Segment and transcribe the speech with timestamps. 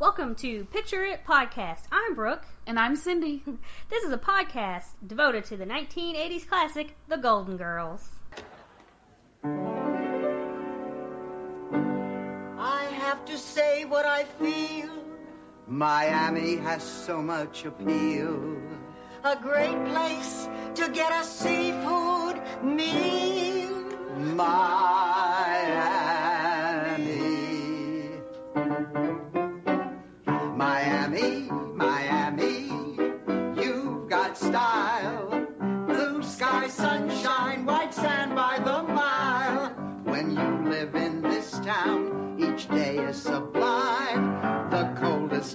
[0.00, 1.82] Welcome to Picture It Podcast.
[1.92, 2.44] I'm Brooke.
[2.66, 3.44] And I'm Cindy.
[3.90, 8.04] This is a podcast devoted to the 1980s classic, The Golden Girls.
[12.58, 14.90] I have to say what I feel.
[15.68, 18.56] Miami has so much appeal.
[19.22, 23.76] A great place to get a seafood meal.
[24.18, 25.13] Miami.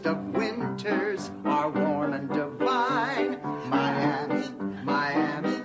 [0.01, 3.39] Coldest of winters are warm and divine.
[3.69, 4.47] Miami,
[4.83, 5.63] Miami,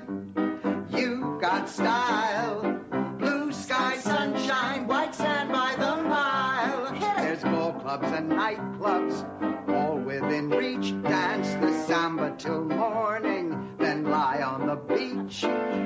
[0.90, 2.80] you've got style.
[3.18, 6.92] Blue sky, sunshine, white sand by the mile.
[7.16, 10.92] There's ball clubs and nightclubs, all within reach.
[11.02, 15.44] Dance the samba till morning, then lie on the beach.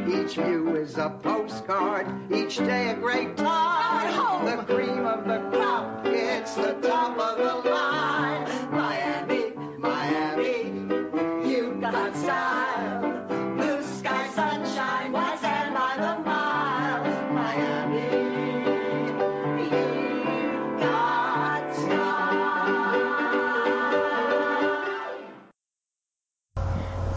[0.09, 4.44] Each view is a postcard, each day a great time.
[4.44, 8.47] The cream of the crop, it's the top of the line.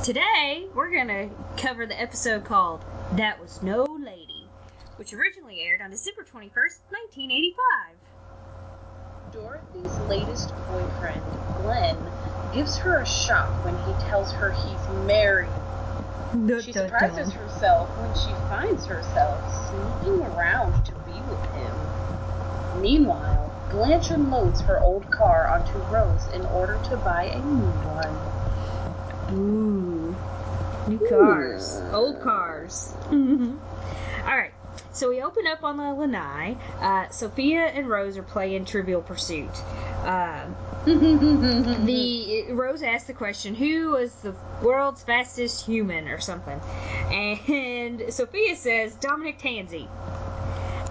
[0.03, 2.83] Today, we're going to cover the episode called
[3.17, 4.47] That Was No Lady,
[4.95, 7.61] which originally aired on December 21st, 1985.
[9.31, 11.21] Dorothy's latest boyfriend,
[11.61, 11.97] Glenn,
[12.51, 15.51] gives her a shock when he tells her he's married.
[16.63, 22.81] She surprises herself when she finds herself sneaking around to be with him.
[22.81, 28.31] Meanwhile, Blanche unloads her old car onto Rose in order to buy a new one.
[29.33, 29.90] Ooh.
[30.87, 31.81] New cars.
[31.93, 32.93] Old cars.
[33.11, 34.53] Alright,
[34.91, 36.57] so we open up on the lanai.
[36.79, 39.49] Uh, Sophia and Rose are playing Trivial Pursuit.
[40.03, 40.55] Um,
[40.85, 46.59] the Rose asked the question, "Who was the world's fastest human?" or something,
[47.11, 49.87] and Sophia says Dominic Tanzi,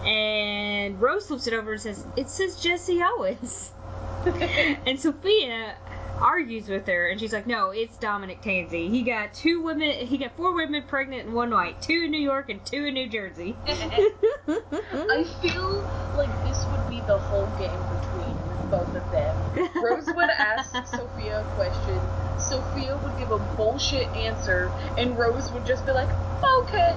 [0.07, 3.73] and Rose flips it over and says, "It says Jesse Owens,"
[4.87, 5.75] and Sophia
[6.21, 8.89] argues with her, and she's like, "No, it's Dominic Tanzi.
[8.91, 10.07] He got two women.
[10.07, 12.95] He got four women pregnant in one night, two in New York and two in
[12.95, 13.59] New Jersey."
[14.93, 19.51] I feel like this would be the whole game between both of them.
[19.83, 25.65] Rose would ask Sophia a question, Sophia would give a bullshit answer, and Rose would
[25.65, 26.17] just be like,
[26.63, 26.95] okay.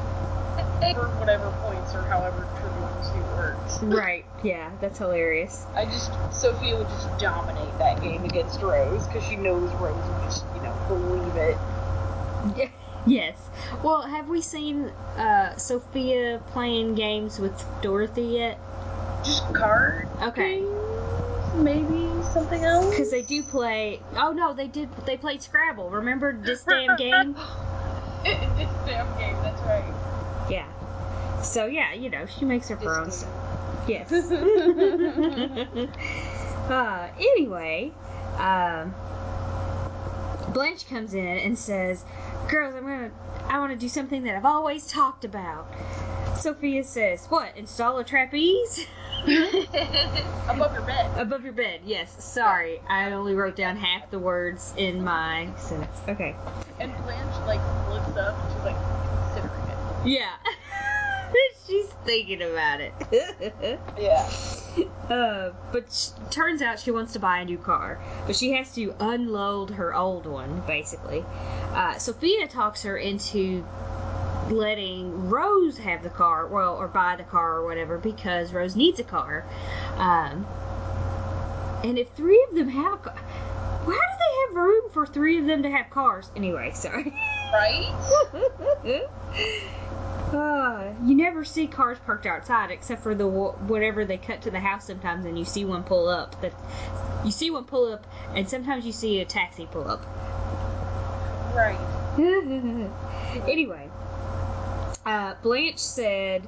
[0.96, 3.80] Or whatever points or however trivial pursuit works.
[3.84, 4.26] right?
[4.44, 5.66] Yeah, that's hilarious.
[5.76, 10.24] I just, Sophia would just dominate that game against Rose because she knows Rose would
[10.24, 11.58] just, you know, believe it.
[12.56, 12.70] Yeah.
[13.06, 13.38] Yes.
[13.84, 14.86] Well, have we seen
[15.18, 18.60] uh, Sophia playing games with Dorothy yet?
[19.24, 20.60] Just card Okay.
[20.60, 21.54] games?
[21.56, 22.90] Maybe something else?
[22.90, 24.00] Because they do play.
[24.16, 24.90] Oh no, they did.
[25.06, 25.90] They played Scrabble.
[25.90, 27.36] Remember this damn game?
[28.24, 29.94] this damn game, that's right.
[30.50, 30.68] Yeah.
[31.42, 33.30] So yeah, you know, she makes her own stuff.
[33.86, 34.10] Yes.
[36.70, 37.92] uh, anyway,
[38.38, 38.96] um,
[40.54, 42.06] Blanche comes in and says,
[42.48, 43.12] "Girls, I'm gonna,
[43.50, 45.68] I want to do something that I've always talked about."
[46.38, 47.58] Sophia says, "What?
[47.58, 48.86] Install a trapeze
[50.48, 51.12] Above your bed.
[51.18, 52.24] above your bed?" Yes.
[52.24, 55.98] Sorry, I only wrote down half the words in my sentence.
[56.08, 56.36] Okay.
[56.80, 57.60] And Blanche like
[57.90, 58.78] looks up and she's like.
[60.06, 60.34] Yeah.
[61.68, 62.94] She's thinking about it.
[63.98, 64.30] Yeah.
[65.10, 68.74] Uh, but sh- turns out she wants to buy a new car, but she has
[68.74, 71.24] to unload her old one, basically.
[71.74, 73.64] Uh, Sophia talks her into
[74.50, 79.00] letting Rose have the car, well, or buy the car or whatever, because Rose needs
[79.00, 79.46] a car.
[79.98, 80.46] Um,
[81.84, 83.00] and if three of them have,
[83.86, 86.32] why do they have room for three of them to have cars?
[86.36, 87.14] Anyway, sorry.
[87.54, 87.94] Right?
[90.34, 94.60] Uh, you never see cars parked outside except for the whatever they cut to the
[94.60, 96.42] house sometimes, and you see one pull up.
[96.42, 96.54] That
[97.24, 100.04] you see one pull up, and sometimes you see a taxi pull up.
[101.54, 101.78] Right.
[103.48, 103.90] anyway,
[105.06, 106.48] uh, Blanche said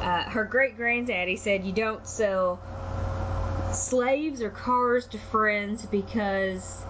[0.00, 2.60] uh, her great granddaddy said you don't sell
[3.72, 6.82] slaves or cars to friends because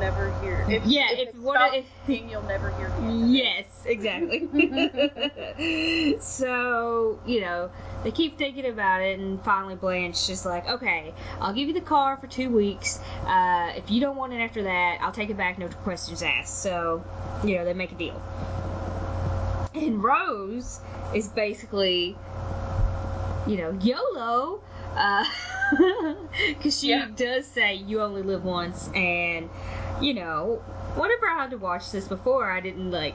[0.00, 0.64] never hear.
[0.66, 4.48] If, yeah, if, if what if singing, you'll never hear Yes, exactly.
[6.20, 7.70] so, you know,
[8.02, 11.80] they keep thinking about it, and finally Blanche is like, okay, I'll give you the
[11.80, 12.98] car for two weeks.
[13.26, 16.62] Uh, if you don't want it after that, I'll take it back, no questions asked.
[16.62, 17.04] So,
[17.44, 18.20] you know, they make a deal.
[19.74, 20.80] And Rose
[21.14, 22.16] is basically,
[23.46, 24.60] you know, YOLO.
[24.96, 25.24] Uh,
[26.48, 27.06] because she Yeah.
[27.16, 29.48] does say you only live once and
[30.00, 30.62] you know
[30.96, 32.50] whenever i had to watch this before.
[32.50, 33.14] I didn't like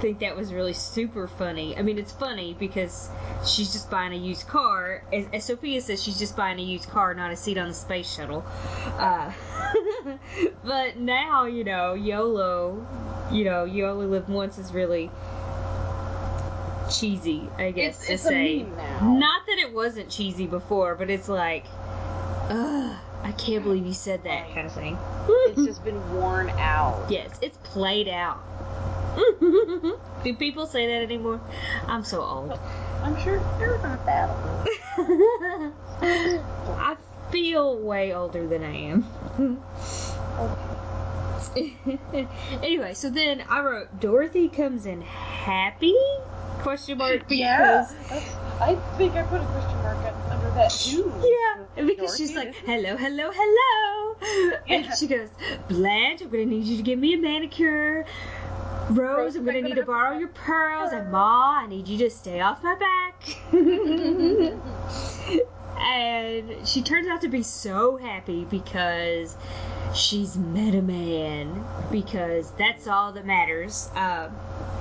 [0.00, 1.76] think that was really super funny.
[1.76, 3.08] I mean it's funny because
[3.46, 5.02] she's just buying a used car.
[5.12, 7.74] As, as sophia says she's just buying a used car not a seat on the
[7.74, 8.44] space shuttle.
[8.98, 9.30] Uh,
[10.64, 12.84] but now you know yolo
[13.30, 15.10] you know you only live once is really
[16.90, 19.12] cheesy i guess It's- to it's a meme now.
[19.14, 21.64] not that it wasn't cheesy before but it's like
[22.52, 24.98] Ugh, I can't believe you said that kind of thing.
[25.26, 27.06] It's just been worn out.
[27.08, 28.42] yes, it's played out.
[30.22, 31.40] Do people say that anymore?
[31.88, 32.60] I'm so old.
[33.02, 35.72] I'm sure you're not that old.
[36.78, 36.96] I
[37.30, 39.62] feel way older than I am.
[41.56, 41.76] Okay.
[42.62, 45.96] anyway, so then I wrote Dorothy comes in happy?
[46.60, 47.86] Question mark because Yeah.
[48.60, 50.21] I think I put a question mark under
[50.54, 51.12] that too.
[51.22, 54.58] Yeah, because she's like, hello, hello, hello.
[54.68, 55.28] And she goes,
[55.68, 58.04] Blanche, I'm going to need you to give me a manicure.
[58.90, 60.92] Rose, Rose, I'm going to need to borrow your pearls.
[60.92, 63.22] And Ma, I need you to stay off my back.
[65.80, 69.36] and she turns out to be so happy because
[69.94, 71.64] she's met a man.
[71.90, 73.88] Because that's all that matters.
[73.94, 74.34] Um,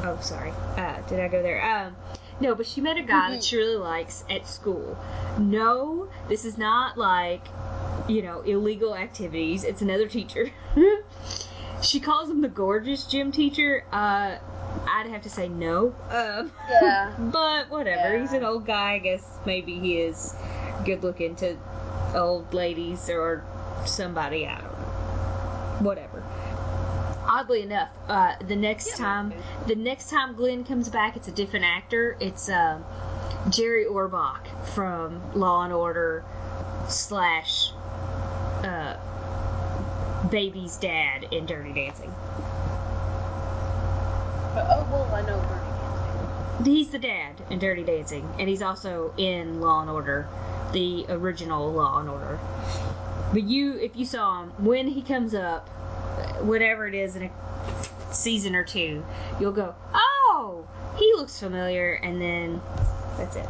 [0.03, 0.51] oh, sorry.
[0.77, 1.63] Uh, did I go there?
[1.63, 1.95] Um,
[2.41, 4.97] no, but she met a guy that she really likes at school.
[5.39, 7.45] No, this is not like,
[8.07, 9.63] you know, illegal activities.
[9.63, 10.51] It's another teacher.
[11.81, 13.85] she calls him the gorgeous gym teacher.
[13.91, 14.37] Uh,
[14.87, 15.93] I'd have to say no.
[16.09, 17.13] Um, Yeah.
[17.19, 18.15] but whatever.
[18.15, 18.21] Yeah.
[18.21, 18.93] He's an old guy.
[18.93, 20.33] I guess maybe he is
[20.85, 21.57] good looking to
[22.15, 23.43] old ladies or
[23.85, 24.47] somebody.
[24.47, 24.87] I don't know.
[25.81, 26.20] Whatever.
[27.23, 29.33] Oddly enough, uh, the next Yeah, time,
[29.67, 32.17] the next time Glenn comes back, it's a different actor.
[32.19, 32.83] It's um,
[33.49, 36.23] Jerry Orbach from Law and Order
[36.87, 37.71] slash
[38.63, 38.97] uh,
[40.29, 42.13] Baby's dad in Dirty Dancing.
[44.53, 46.73] Oh, well, I know Dirty Dancing.
[46.73, 50.27] He's the dad in Dirty Dancing, and he's also in Law and Order,
[50.73, 52.39] the original Law and Order.
[53.31, 55.69] But you, if you saw him when he comes up,
[56.41, 57.31] whatever it is in a
[58.13, 59.03] season or two,
[59.39, 60.67] you'll go, "Oh,
[60.97, 62.61] he looks familiar," and then
[63.17, 63.47] that's it.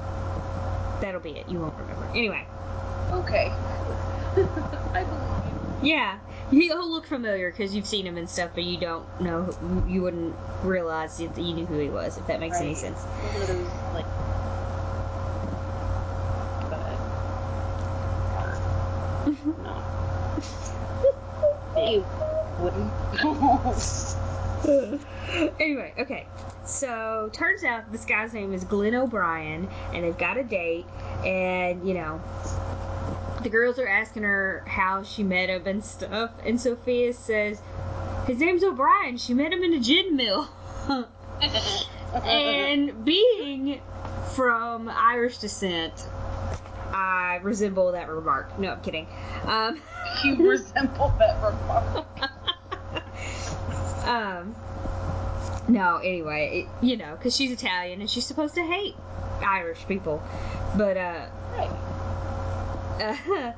[1.01, 1.49] That'll be it.
[1.49, 2.07] You won't remember.
[2.13, 2.45] Anyway,
[3.11, 3.51] Okay.
[4.93, 5.89] I believe you.
[5.89, 6.19] yeah,
[6.51, 9.53] he'll look familiar because you've seen him and stuff, but you don't know.
[9.87, 12.17] You wouldn't realize that you knew who he was.
[12.17, 12.99] If that makes any sense.
[12.99, 14.05] One of those, like.
[16.71, 16.95] uh,
[19.63, 19.80] no.
[22.61, 22.91] Wouldn't.
[25.59, 26.27] anyway, okay.
[26.65, 30.85] So turns out this guy's name is Glenn O'Brien, and they've got a date,
[31.25, 32.21] and you know,
[33.41, 37.59] the girls are asking her how she met him and stuff, and Sophia says
[38.27, 39.17] his name's O'Brien.
[39.17, 40.47] She met him in a gin mill.
[42.23, 43.81] and being
[44.35, 46.07] from Irish descent,
[46.93, 48.57] I resemble that remark.
[48.59, 49.07] No, I'm kidding.
[49.45, 49.81] Um,
[50.23, 52.31] you resemble that remark.
[54.05, 54.55] um
[55.67, 58.95] no anyway it, you know because she's italian and she's supposed to hate
[59.41, 60.21] irish people
[60.77, 61.71] but uh, Right.
[63.27, 63.51] uh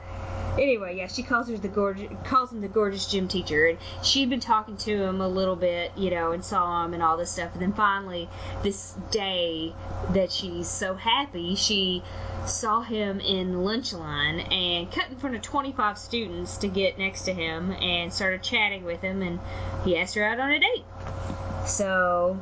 [0.57, 4.29] anyway yeah she calls her the gorgeous calls him the gorgeous gym teacher and she'd
[4.29, 7.31] been talking to him a little bit you know and saw him and all this
[7.31, 8.29] stuff and then finally
[8.61, 9.73] this day
[10.11, 12.03] that she's so happy she
[12.45, 17.23] saw him in lunch line and cut in front of 25 students to get next
[17.23, 19.39] to him and started chatting with him and
[19.83, 20.85] he asked her out on a date
[21.65, 22.39] so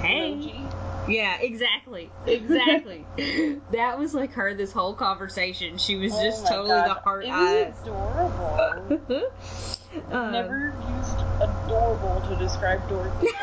[0.00, 0.66] Hey.
[1.08, 3.06] Yeah exactly exactly
[3.70, 7.30] that was like her this whole conversation she was Oh just totally the heart It
[7.30, 9.22] eyes was adorable.
[10.12, 13.28] Um, Never used adorable to describe Dorothy.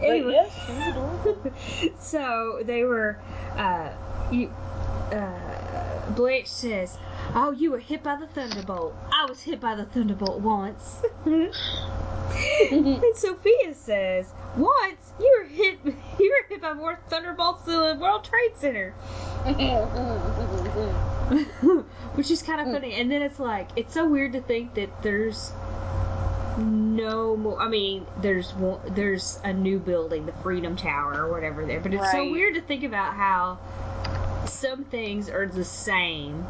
[0.00, 1.52] Anyway, yes, she was adorable.
[1.98, 3.18] so they were
[3.56, 3.90] uh
[4.30, 4.48] you
[5.12, 6.98] uh Blanche says,
[7.34, 8.94] Oh, you were hit by the thunderbolt.
[9.12, 11.02] I was hit by the thunderbolt once.
[11.26, 15.78] and Sophia says, Once you were hit
[16.18, 18.90] you were hit by more thunderbolts than the World Trade Center.
[22.14, 22.94] Which is kind of funny.
[22.94, 25.52] And then it's like it's so weird to think that there's
[26.58, 27.60] no more.
[27.60, 31.92] I mean, there's one, there's a new building, the Freedom Tower or whatever there, but
[31.92, 32.12] it's right.
[32.12, 33.58] so weird to think about how
[34.46, 36.46] some things are the same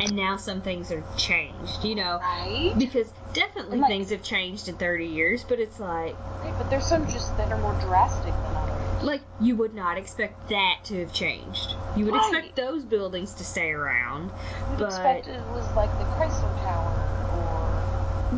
[0.00, 2.18] and now some things are changed, you know?
[2.20, 2.74] Right.
[2.76, 6.14] Because definitely like, things have changed in 30 years, but it's like.
[6.42, 9.02] Right, but there's some just that are more drastic than others.
[9.02, 11.74] Like, you would not expect that to have changed.
[11.96, 12.32] You would right.
[12.32, 14.30] expect those buildings to stay around,
[14.70, 14.86] You'd but.
[14.86, 16.90] expect it was like the Chrysler Tower
[17.38, 17.63] or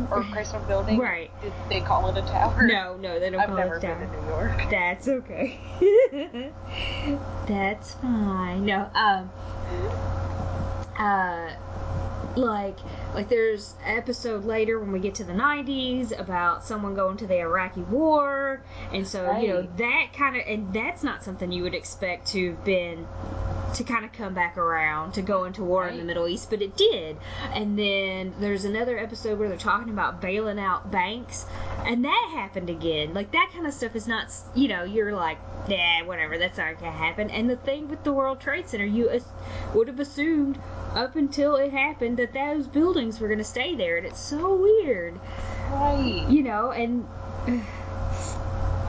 [0.05, 0.99] Chrysler Building.
[0.99, 1.29] Right.
[1.41, 2.61] Did they call it a tower?
[2.65, 3.95] No, no, they don't I've call never it a tower.
[3.95, 4.65] been to New York.
[4.69, 5.59] That's okay.
[7.47, 8.65] That's fine.
[8.65, 9.31] No, um,
[10.99, 11.51] uh,
[12.37, 12.77] like,
[13.13, 17.27] like there's an episode later when we get to the 90s about someone going to
[17.27, 18.61] the Iraqi war,
[18.93, 19.41] and so right.
[19.41, 23.07] you know that kind of, and that's not something you would expect to have been
[23.75, 25.91] to kind of come back around to go into war right.
[25.91, 27.17] in the Middle East, but it did.
[27.53, 31.45] And then there's another episode where they're talking about bailing out banks,
[31.85, 33.13] and that happened again.
[33.13, 36.79] Like that kind of stuff is not, you know, you're like, yeah, whatever, that's not
[36.79, 37.29] gonna happen.
[37.29, 39.09] And the thing with the World Trade Center, you
[39.73, 40.59] would have assumed
[40.97, 45.19] up until it happened that those buildings were gonna stay there, and it's so weird,
[45.69, 46.25] right?
[46.27, 47.07] You know, and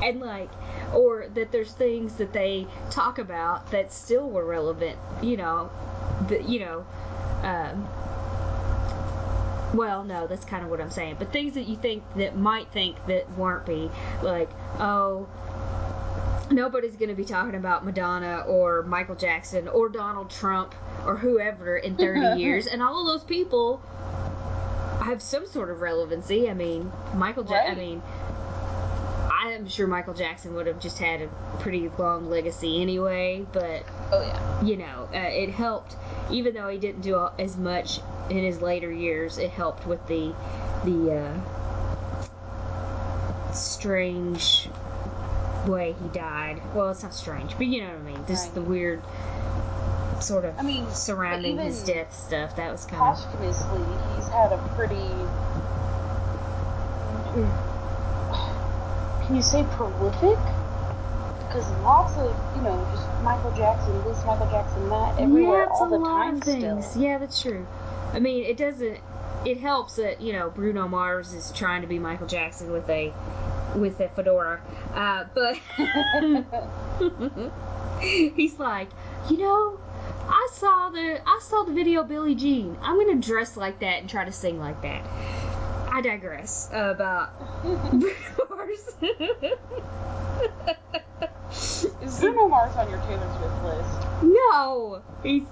[0.03, 0.49] and like
[0.95, 5.71] or that there's things that they talk about that still were relevant, you know,
[6.29, 6.87] the, you know,
[7.43, 7.87] um,
[9.75, 11.17] well, no, that's kind of what I'm saying.
[11.19, 13.91] But things that you think that might think that weren't be
[14.23, 14.49] like,
[14.79, 15.29] oh,
[16.51, 20.75] nobody's going to be talking about Madonna or Michael Jackson or Donald Trump
[21.07, 23.79] or whoever in 30 years, and all of those people
[25.03, 26.49] have some sort of relevancy.
[26.51, 27.77] I mean, Michael Jackson.
[27.77, 27.85] Right.
[27.85, 28.03] I mean,
[29.49, 31.29] I am sure Michael Jackson would have just had a
[31.61, 35.97] pretty long legacy anyway, but oh yeah, you know, uh, it helped.
[36.31, 40.35] Even though he didn't do as much in his later years, it helped with the
[40.85, 41.41] the uh,
[43.53, 44.69] strange
[45.67, 46.61] way he died.
[46.75, 48.25] Well, it's not strange, but you know what I mean.
[48.27, 48.55] This right.
[48.55, 49.03] the weird
[50.23, 52.57] sort of I mean, surrounding his death stuff.
[52.57, 53.85] That was kind of posthumously,
[54.17, 54.97] he's had a pretty
[59.27, 60.39] can you say prolific?
[61.47, 65.89] Because lots of, you know, just Michael Jackson, this, Michael Jackson, that, everywhere, yeah, all
[65.89, 67.03] the time still.
[67.03, 67.67] Yeah, that's true.
[68.13, 68.99] I mean, it doesn't.
[69.45, 73.13] It helps that you know Bruno Mars is trying to be Michael Jackson with a
[73.77, 74.61] with a fedora,
[74.95, 75.59] uh, but
[78.01, 78.89] he's like,
[79.31, 79.79] you know,
[80.29, 82.77] I saw the I saw the video Billie Jean.
[82.83, 85.03] I'm gonna dress like that and try to sing like that.
[85.91, 87.33] I digress about
[88.51, 88.81] Mars.
[92.03, 94.07] Is Bruno Mars on your Taylor Swift list?
[94.23, 95.43] No, he's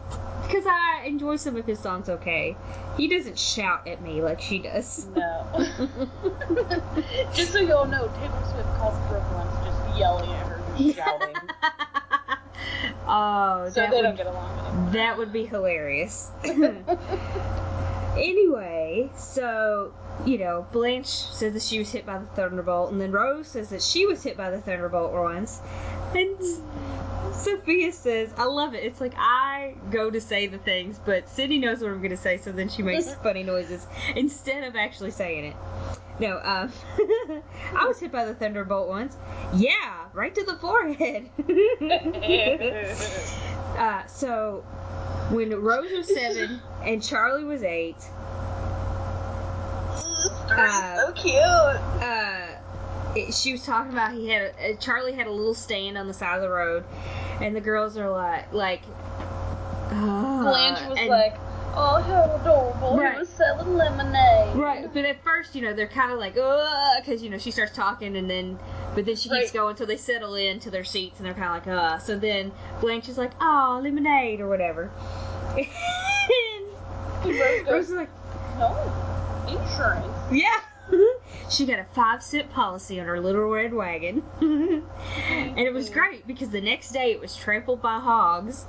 [0.47, 2.09] because I enjoy some of his songs.
[2.09, 2.55] Okay,
[2.97, 5.07] he doesn't shout at me like she does.
[5.07, 5.47] No.
[7.35, 11.35] just so y'all know, Taylor Swift calls once just yelling at her, just shouting.
[13.07, 14.93] oh, so they would, don't get along anymore.
[14.93, 16.31] That would be hilarious.
[18.17, 19.93] anyway, so
[20.25, 23.69] you know, Blanche says that she was hit by the thunderbolt, and then Rose says
[23.71, 25.61] that she was hit by the thunderbolt once,
[26.15, 26.37] and
[27.33, 28.85] Sophia says, "I love it.
[28.85, 32.17] It's like I go to say the things, but Cindy knows what I'm going to
[32.17, 35.57] say, so then she makes funny noises instead of actually saying it."
[36.19, 36.73] No, um,
[37.77, 39.17] I was hit by the thunderbolt once.
[39.55, 41.29] Yeah, right to the forehead.
[43.79, 44.65] uh, so
[45.31, 47.97] when Rose was seven and Charlie was eight,
[50.51, 51.37] uh, so cute.
[51.37, 52.46] Uh,
[53.17, 56.07] it, she was talking about he had a, uh, Charlie had a little stand on
[56.07, 56.85] the side of the road,
[57.41, 58.83] and the girls are like, like,
[59.91, 61.37] uh, Blanche was and, like,
[61.75, 62.97] oh, how adorable.
[62.99, 63.15] Right.
[63.15, 64.57] He was selling lemonade.
[64.57, 67.51] Right, but at first, you know, they're kind of like, oh, because, you know, she
[67.51, 68.59] starts talking and then,
[68.95, 69.53] but then she keeps right.
[69.53, 71.99] going until they settle into their seats and they're kind of like, uh.
[71.99, 74.91] So then Blanche is like, oh, lemonade or whatever.
[75.57, 75.67] and
[77.25, 78.11] Rose goes, like,
[78.59, 78.77] no
[79.49, 80.33] insurance.
[80.33, 80.61] Yeah.
[81.51, 84.23] She got a five cent policy on her little red wagon.
[84.41, 88.65] and it was great because the next day it was trampled by hogs.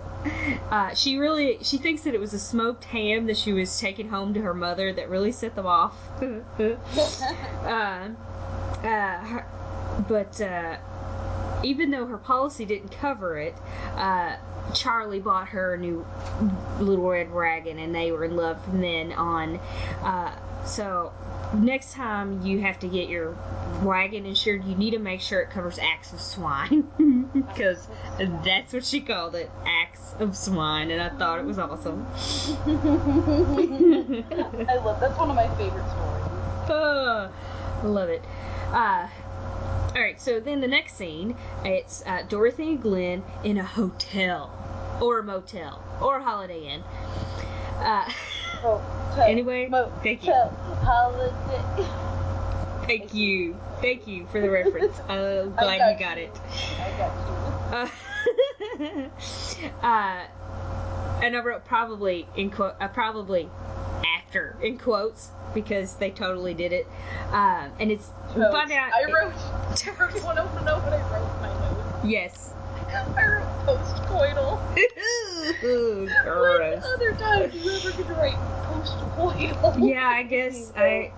[0.69, 4.10] Uh, she really she thinks that it was a smoked ham that she was taking
[4.10, 5.96] home to her mother that really set them off.
[6.22, 8.10] uh,
[8.84, 9.41] uh,
[10.07, 10.77] but uh,
[11.63, 13.55] even though her policy didn't cover it,
[13.96, 14.36] uh,
[14.74, 16.05] Charlie bought her a new
[16.79, 19.57] little red wagon, and they were in love from then on.
[20.01, 20.36] Uh,
[20.67, 21.12] so
[21.53, 23.36] next time you have to get your
[23.81, 26.88] wagon insured, you need to make sure it covers acts of swine
[27.33, 27.88] because
[28.43, 32.05] that's what she called it, acts of swine, and I thought it was awesome.
[34.67, 36.69] I love that's one of my favorite stories.
[36.69, 37.31] Uh,
[37.83, 38.24] Love it.
[38.71, 39.07] Uh,
[39.95, 44.51] all right, so then the next scene, it's uh, Dorothy and Glenn in a hotel
[45.01, 46.83] or a motel or a Holiday Inn.
[47.77, 48.12] Uh,
[48.62, 49.70] Hotel, anyway,
[50.04, 50.34] thank you.
[52.86, 53.56] Thank you.
[53.82, 54.98] Thank you for the reference.
[55.10, 56.24] I'm glad got you got you.
[56.24, 56.42] it.
[56.80, 57.92] I got
[58.82, 59.12] you.
[59.84, 60.27] Uh, uh,
[61.22, 63.50] and I wrote probably in quote, uh, probably
[64.06, 66.88] actor in quotes because they totally did it.
[67.32, 68.94] Um, and it's find out.
[68.94, 69.34] I wrote.
[69.34, 70.24] I wrote.
[70.24, 72.06] Want to know what I wrote in my notes?
[72.06, 72.54] yes.
[72.89, 74.60] I wrote post-coital.
[75.63, 76.84] Ooh, What gross.
[76.86, 79.75] other time do you ever get to write post-coital?
[79.89, 81.12] Yeah, I guess I.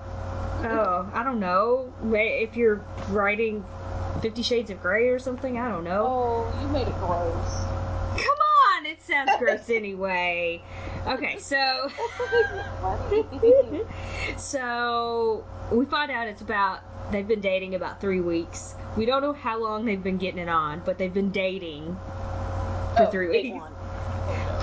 [0.64, 1.94] Oh, I don't know.
[2.12, 3.64] If you're writing
[4.22, 6.06] Fifty Shades of Grey or something, I don't know.
[6.06, 7.64] Oh, you made it gross.
[8.18, 8.49] Come on,
[9.10, 10.62] sounds gross anyway.
[11.08, 11.92] Okay, so That's
[12.82, 14.38] what makes it funny.
[14.38, 16.80] so we find out it's about
[17.12, 18.76] they've been dating about three weeks.
[18.98, 21.96] We don't know how long they've been getting it on, but they've been dating
[22.96, 23.66] for Oh, three weeks.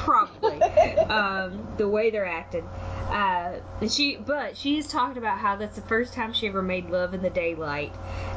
[0.06, 0.62] Probably.
[0.62, 2.62] um, the way they're acting.
[2.62, 6.90] Uh, and she, but she's talked about how that's the first time she ever made
[6.90, 7.92] love in the daylight,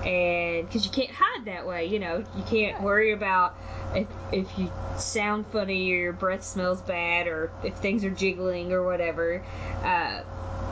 [0.05, 3.55] and because you can't hide that way, you know, you can't worry about
[3.95, 8.71] if if you sound funny or your breath smells bad or if things are jiggling
[8.71, 9.43] or whatever.
[9.83, 10.23] Uh,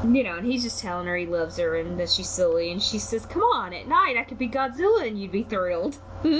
[0.04, 2.82] you know, and he's just telling her he loves her and that she's silly, and
[2.82, 6.34] she says, "Come on, at night I could be Godzilla and you'd be thrilled," which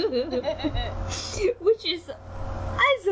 [1.84, 2.10] is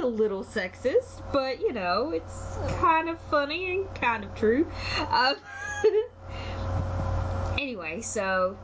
[0.02, 4.66] a little sexist, but you know, it's kind of funny and kind of true.
[5.10, 5.36] Um,
[7.58, 8.56] anyway, so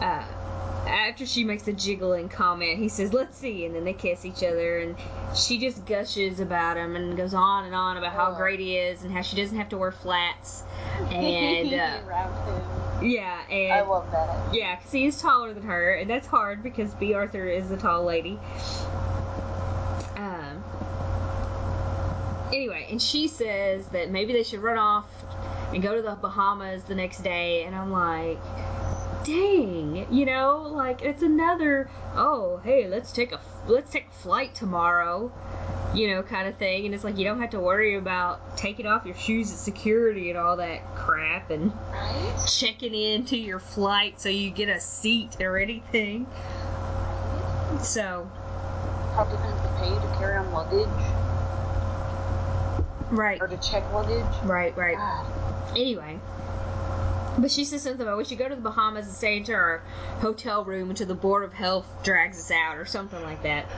[0.00, 0.24] uh,
[0.86, 4.42] after she makes a jiggling comment, he says, "Let's see," and then they kiss each
[4.42, 4.96] other, and
[5.34, 8.36] she just gushes about him and goes on and on about how Oh.
[8.36, 10.62] great he is and how she doesn't have to wear flats,
[11.10, 11.98] and uh,
[13.02, 14.54] yeah, and I love that.
[14.54, 17.76] yeah, because he is taller than her, and that's hard because Bea Arthur is a
[17.76, 18.38] tall lady.
[20.16, 20.62] Um.
[22.54, 25.06] Anyway, and she says that maybe they should run off
[25.72, 28.38] and go to the Bahamas the next day, and I'm like,
[29.24, 31.90] dang, you know, like it's another.
[32.14, 35.32] Oh, hey, let's take a let's take a flight tomorrow.
[35.96, 38.86] You know, kind of thing, and it's like you don't have to worry about taking
[38.86, 42.48] off your shoes at security and all that crap, and Right?
[42.48, 46.28] checking into your flight so you get a seat or anything.
[47.82, 48.30] So,
[49.12, 51.33] Probably gonna have to pay to carry on luggage
[53.10, 54.24] right, or to check luggage.
[54.44, 54.96] right, right.
[54.96, 55.76] God.
[55.76, 56.18] Anyway.
[57.36, 59.82] But she says something about we should go to the Bahamas and stay into our
[60.20, 63.68] hotel room until the Board of Health drags us out or something like that.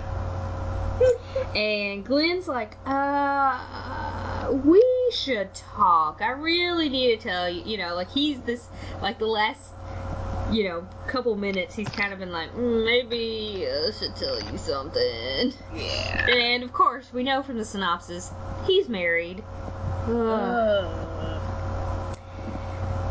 [1.55, 6.21] and Glenn's like, uh, we should talk.
[6.21, 8.69] I really need to tell you, you know, like he's this,
[9.01, 9.73] like the last,
[10.53, 14.59] you know, couple minutes, he's kind of been like, mm, maybe I should tell you
[14.59, 15.53] something.
[15.75, 16.27] Yeah.
[16.31, 18.31] And of course, we know from the synopsis,
[18.67, 19.43] he's married.
[20.07, 21.07] Ugh.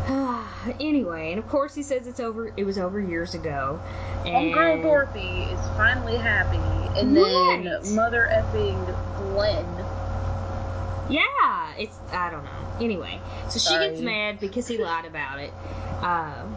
[0.06, 0.46] Uh,
[0.80, 2.52] anyway, and of course he says it's over.
[2.56, 3.80] It was over years ago.
[4.24, 6.58] And Homegirl Dorothy is finally happy,
[6.98, 8.84] and then mother effing
[9.32, 9.66] Glenn.
[11.08, 12.50] Yeah, it's I don't know.
[12.80, 15.52] Anyway, so she gets mad because he lied about it.
[16.02, 16.56] Um,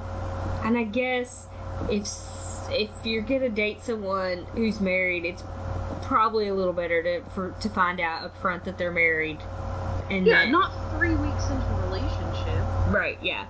[0.70, 1.48] and I guess
[1.90, 2.08] if
[2.72, 5.44] if you're gonna date someone who's married, it's
[6.04, 9.40] probably a little better to for to find out up front that they're married.
[10.12, 12.64] And Yeah, that- not three weeks into a relationship.
[12.90, 13.18] right.
[13.22, 13.46] Yeah.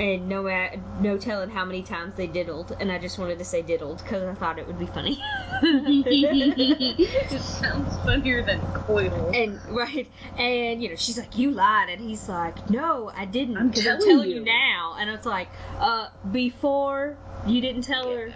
[0.00, 3.44] And no ma- no telling how many times they diddled, and I just wanted to
[3.44, 5.22] say diddled because I thought it would be funny.
[5.62, 9.36] it just sounds funnier than coital.
[9.36, 13.58] And right, and you know, she's like, "You lied," and he's like, "No, I didn't."
[13.58, 14.36] I'm 'cause I'm telling you.
[14.36, 14.44] you.
[14.44, 18.30] now, and it's like, "Uh, before you didn't tell her.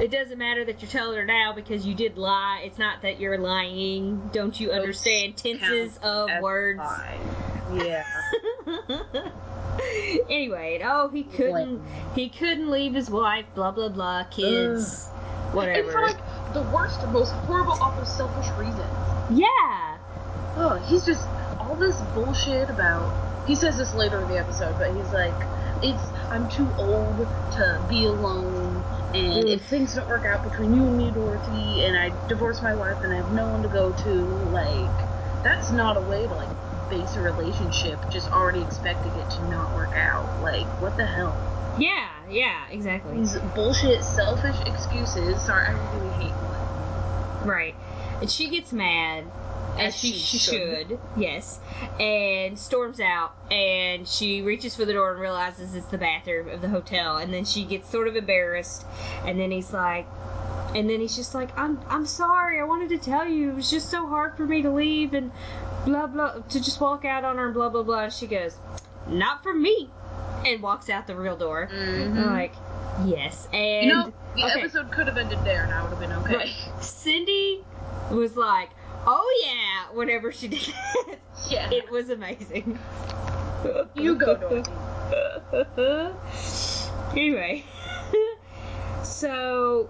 [0.00, 2.62] It doesn't matter that you're telling her now because you did lie.
[2.64, 4.30] It's not that you're lying.
[4.32, 6.80] Don't you understand tenses of words?"
[7.72, 8.04] Yeah.
[10.28, 11.82] anyway, and, oh, he couldn't.
[12.14, 13.46] He couldn't leave his wife.
[13.54, 14.24] Blah blah blah.
[14.24, 15.08] Kids.
[15.08, 15.92] And Whatever.
[15.92, 18.80] for like the worst, most horrible, awful, selfish reasons.
[19.30, 19.98] yeah.
[20.56, 21.26] Oh, he's just
[21.60, 23.12] all this bullshit about.
[23.46, 25.34] He says this later in the episode, but he's like,
[25.82, 27.18] "It's I'm too old
[27.52, 28.82] to be alone,
[29.14, 29.48] and mm.
[29.48, 33.02] if things don't work out between you and me, Dorothy, and I divorce my wife
[33.04, 34.10] and I have no one to go to,
[34.50, 34.90] like,
[35.44, 36.48] that's not a way to like
[36.90, 37.98] base a relationship.
[38.10, 40.42] Just already expecting it to not work out.
[40.42, 41.36] Like, what the hell?
[41.78, 42.08] Yeah.
[42.28, 42.66] Yeah.
[42.70, 43.18] Exactly.
[43.18, 45.40] These bullshit, selfish excuses.
[45.42, 47.48] Sorry, I really hate one.
[47.48, 47.74] Right.
[48.20, 49.24] And she gets mad
[49.78, 50.88] as she, she should.
[50.88, 50.98] should.
[51.16, 51.58] Yes.
[51.98, 56.60] And storms out, and she reaches for the door and realizes it's the bathroom of
[56.60, 58.84] the hotel, and then she gets sort of embarrassed,
[59.24, 60.06] and then he's like,
[60.74, 63.70] and then he's just like, I'm I'm sorry, I wanted to tell you, it was
[63.70, 65.30] just so hard for me to leave and
[65.84, 68.04] blah blah to just walk out on her and blah blah blah.
[68.04, 68.56] And she goes,
[69.08, 69.88] Not for me,
[70.46, 71.68] and walks out the real door.
[71.72, 72.24] Mm-hmm.
[72.24, 72.54] Like,
[73.06, 74.60] yes, and you know the okay.
[74.60, 76.36] episode could have ended there, and I would have been okay.
[76.36, 76.82] Right.
[76.82, 77.62] Cindy
[78.10, 78.70] was like,
[79.06, 79.63] Oh yeah,
[79.94, 81.18] whenever she did it.
[81.48, 81.70] Yeah.
[81.70, 82.78] It was amazing.
[83.94, 84.72] You go, Dorothy.
[87.12, 87.64] anyway.
[89.02, 89.88] so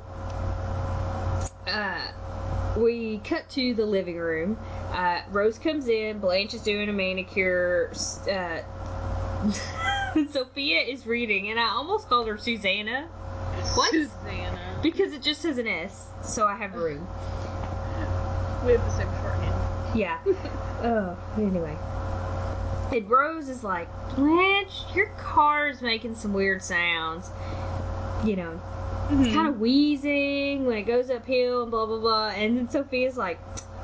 [1.66, 2.08] uh
[2.76, 4.58] we cut to the living room.
[4.90, 6.18] Uh, Rose comes in.
[6.18, 7.92] Blanche is doing a manicure.
[8.30, 8.60] Uh,
[10.30, 13.06] Sophia is reading, and I almost called her Susanna.
[13.74, 13.90] What?
[13.90, 14.78] Susanna.
[14.82, 17.06] Because it just has an S, so I have room.
[18.64, 19.43] We have the same shorthand.
[19.94, 20.18] Yeah.
[20.82, 21.76] oh, anyway.
[22.92, 27.30] And Rose is like, Blanche, your car's making some weird sounds.
[28.24, 29.24] You know, mm-hmm.
[29.24, 32.28] it's kind of wheezing when it goes uphill and blah blah blah.
[32.28, 33.38] And then Sophia's like,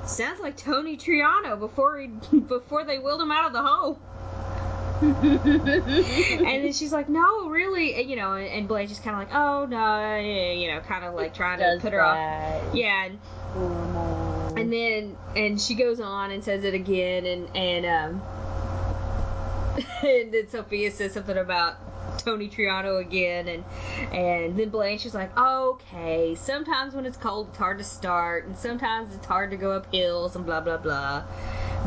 [0.06, 2.06] sounds like Tony Triano before he
[2.38, 3.98] before they wheeled him out of the hole.
[5.00, 9.64] and then she's like, "No, really," you know, and Blanche is kind of like, "Oh
[9.64, 12.64] no," you know, kind of like trying to put her that.
[12.64, 12.74] off.
[12.74, 13.18] Yeah, and,
[13.54, 18.22] and then and she goes on and says it again, and and um,
[20.02, 21.76] and then Sophia says something about
[22.18, 23.64] Tony Triano again, and
[24.12, 28.56] and then Blanche is like, okay, sometimes when it's cold, it's hard to start, and
[28.56, 31.24] sometimes it's hard to go up hills, and blah blah blah.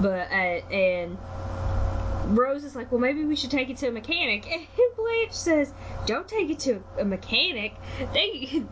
[0.02, 1.18] But uh, and
[2.28, 4.48] Rose is like, well, maybe we should take it to a mechanic.
[4.84, 5.74] And Blanche says,
[6.06, 7.76] don't take it to a mechanic.
[8.14, 8.64] They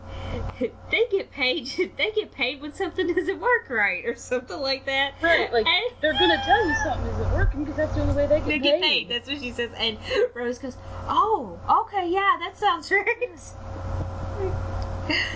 [0.90, 1.68] they get paid.
[1.96, 5.14] They get paid when something doesn't work right or something like that.
[5.22, 8.26] Right, like and, they're gonna tell you something isn't working because that's the only way
[8.26, 8.62] they get they paid.
[8.62, 9.08] get paid.
[9.08, 9.70] That's what she says.
[9.76, 9.98] And
[10.34, 13.06] Rose goes, oh, okay, yeah, that sounds right.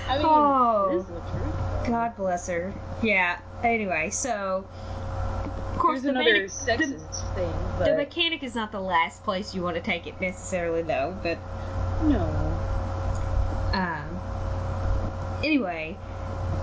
[0.09, 2.72] I mean, oh, truth, God bless her.
[3.02, 3.38] Yeah.
[3.62, 4.66] Anyway, so
[5.76, 7.52] of course, Here's another sexist the, thing.
[7.78, 7.84] But...
[7.84, 11.14] The mechanic is not the last place you want to take it necessarily, though.
[11.22, 11.38] But
[12.02, 12.22] no.
[13.74, 14.20] Um.
[15.44, 15.98] Anyway,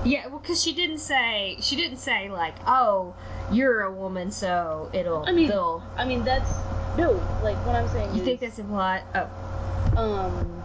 [0.04, 3.14] yeah, well, because she didn't say she didn't say like, oh,
[3.52, 5.24] you're a woman, so it'll.
[5.28, 5.84] I mean, they'll...
[5.96, 6.52] I mean that's
[6.98, 7.12] no.
[7.44, 8.16] Like what I'm saying.
[8.16, 9.04] You is, think that's implied?
[9.14, 9.96] Oh.
[9.96, 10.64] Um.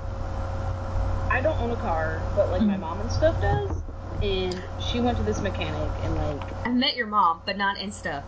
[1.30, 2.70] I don't own a car, but like mm-hmm.
[2.70, 3.77] my mom and stuff does
[4.22, 7.92] and she went to this mechanic and like I met your mom, but not in
[7.92, 8.24] stuff.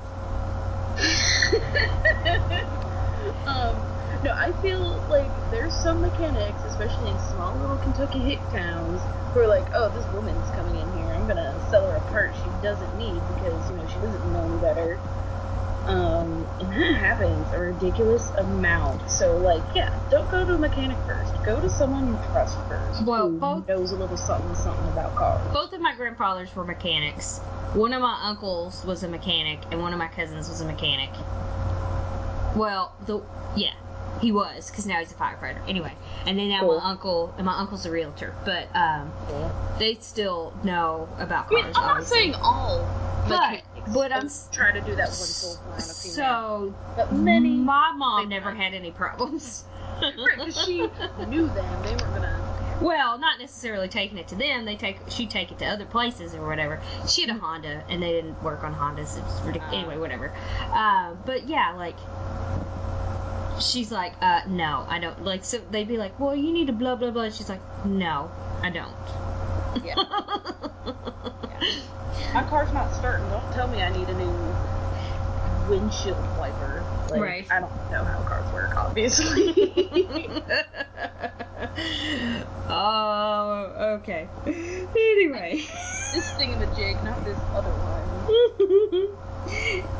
[3.46, 3.84] um,
[4.22, 9.40] no, I feel like there's some mechanics, especially in small little Kentucky hick towns, who
[9.40, 11.14] are like, oh, this woman's coming in here.
[11.14, 14.44] I'm gonna sell her a part she doesn't need because you know she doesn't know
[14.44, 14.98] any better.
[15.90, 19.10] Um, and that happens a ridiculous amount.
[19.10, 21.32] So, like, yeah, don't go to a mechanic first.
[21.44, 23.04] Go to someone you trust first.
[23.04, 25.40] Well, who both knows a little something something about cars.
[25.52, 27.38] Both of my grandfathers were mechanics.
[27.74, 31.10] One of my uncles was a mechanic, and one of my cousins was a mechanic.
[32.54, 33.20] Well, the
[33.56, 33.74] yeah,
[34.20, 35.68] he was because now he's a firefighter.
[35.68, 35.92] Anyway,
[36.24, 36.78] and then now cool.
[36.78, 39.50] my uncle and my uncle's a realtor, but um, cool.
[39.80, 41.62] they still know about cars.
[41.62, 45.58] I mean, I'm not saying all but but I'm trying to do that one full
[45.68, 46.14] around a female.
[46.14, 47.50] So, but many.
[47.50, 49.64] My mom never had any problems.
[50.02, 50.78] right, because she
[51.28, 51.82] knew them.
[51.82, 52.78] They weren't gonna.
[52.80, 54.64] Well, not necessarily taking it to them.
[54.64, 56.80] They take she'd take it to other places or whatever.
[57.06, 59.18] She had a Honda, and they didn't work on Hondas.
[59.18, 59.74] It was ridiculous.
[59.74, 60.32] Uh, anyway, whatever.
[60.72, 61.96] Uh, but yeah, like
[63.60, 65.24] she's like, uh, no, I don't.
[65.24, 67.24] Like, so they'd be like, well, you need to blah blah blah.
[67.24, 68.30] And she's like, no,
[68.62, 69.84] I don't.
[69.84, 69.94] Yeah.
[72.34, 73.28] My car's not starting.
[73.28, 74.30] Don't tell me I need a new
[75.68, 76.84] windshield wiper.
[77.10, 77.46] Like, right.
[77.50, 79.48] I don't know how cars work, obviously.
[82.68, 84.28] oh, okay.
[84.46, 85.64] Anyway.
[86.14, 88.00] This thing of a jig, not this other one.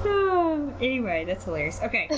[0.06, 1.80] oh, anyway, that's hilarious.
[1.82, 2.08] Okay.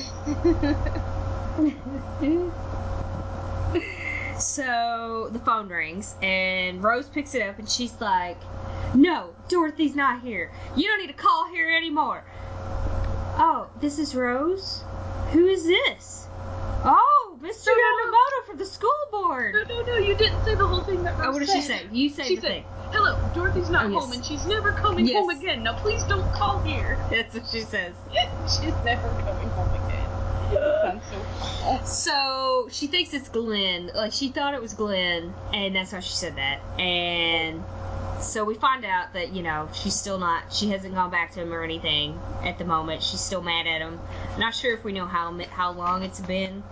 [4.42, 8.38] so the phone rings and Rose picks it up and she's like,
[8.94, 10.50] "No, Dorothy's not here.
[10.76, 12.24] You don't need to call here anymore."
[13.38, 14.82] Oh, this is Rose.
[15.30, 16.26] Who is this?
[16.84, 17.66] Oh, Mr.
[17.66, 19.54] No, Yamamoto from the school board.
[19.54, 21.62] No, no, no, you didn't say the whole thing that Rose Oh, what did she
[21.62, 21.86] say?
[21.90, 22.64] You say she the said, thing.
[22.92, 24.02] Hello, Dorothy's not oh, yes.
[24.02, 25.16] home and she's never coming yes.
[25.16, 25.62] home again.
[25.62, 26.98] Now please don't call here.
[27.10, 27.94] That's what she says.
[28.44, 30.11] she's never coming home again.
[30.52, 33.90] So So she thinks it's Glenn.
[33.94, 36.60] Like she thought it was Glenn, and that's why she said that.
[36.78, 37.62] And
[38.20, 41.40] so we find out that you know she's still not she hasn't gone back to
[41.40, 43.02] him or anything at the moment.
[43.02, 43.98] She's still mad at him.
[44.38, 46.62] Not sure if we know how how long it's been.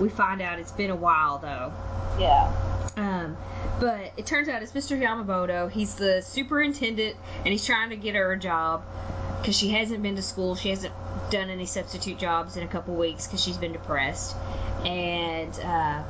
[0.00, 1.72] We find out it's been a while though.
[2.18, 2.52] Yeah.
[2.96, 3.36] Um
[3.80, 5.70] but it turns out it's mr yamamoto.
[5.70, 8.84] He's the superintendent and he's trying to get her a job
[9.40, 10.54] because she hasn't been to school.
[10.54, 10.94] She hasn't
[11.30, 14.36] done any substitute jobs in a couple weeks because she's been depressed.
[14.84, 16.02] And uh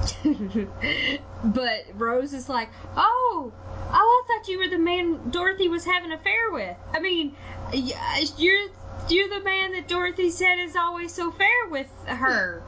[1.44, 3.52] but Rose is like, oh,
[3.92, 6.76] oh, I thought you were the man Dorothy was having an affair with.
[6.92, 7.34] I mean,
[7.72, 8.68] you're
[9.08, 12.62] you're the man that Dorothy said is always so fair with her.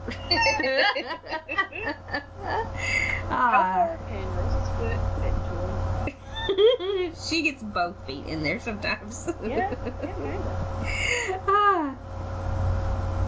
[3.29, 7.13] How far can Rose's foot fit into him?
[7.27, 9.29] she gets both feet in there sometimes.
[9.43, 11.95] yeah, yeah, ah.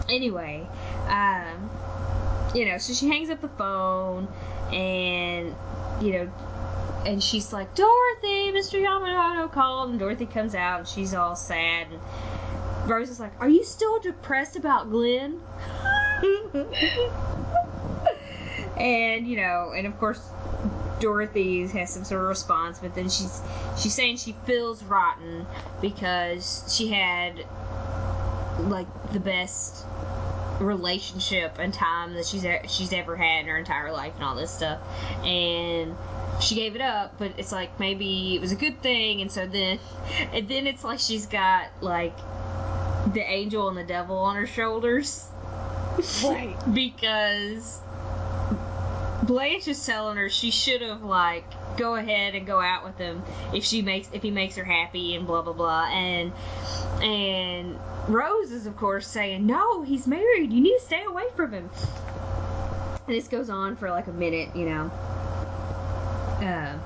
[0.08, 0.66] Anyway,
[1.08, 1.70] um,
[2.54, 4.28] you know, so she hangs up the phone
[4.72, 5.54] and,
[6.00, 6.32] you know,
[7.04, 8.80] and she's like, Dorothy, Mr.
[8.82, 11.88] Yamamoto called, and Dorothy comes out and she's all sad.
[11.90, 12.00] And
[12.86, 15.40] Rose is like, Are you still depressed about Glenn?
[18.76, 20.20] and, you know, and of course,
[21.00, 23.40] Dorothy has some sort of response, but then she's
[23.78, 25.46] she's saying she feels rotten
[25.80, 27.44] because she had
[28.58, 29.84] like the best
[30.60, 34.50] relationship and time that she's she's ever had in her entire life and all this
[34.50, 34.80] stuff
[35.22, 35.94] and
[36.40, 39.46] she gave it up but it's like maybe it was a good thing and so
[39.46, 39.78] then
[40.32, 42.16] and then it's like she's got like
[43.12, 45.26] the angel and the devil on her shoulders
[46.24, 47.80] right because
[49.22, 51.44] Blanche is telling her she should have like
[51.76, 55.14] go ahead and go out with him if she makes if he makes her happy
[55.14, 56.32] and blah blah blah and
[57.02, 60.52] and Rose is, of course, saying, No, he's married.
[60.52, 61.68] You need to stay away from him.
[63.06, 64.84] And this goes on for like a minute, you know.
[66.40, 66.78] Uh,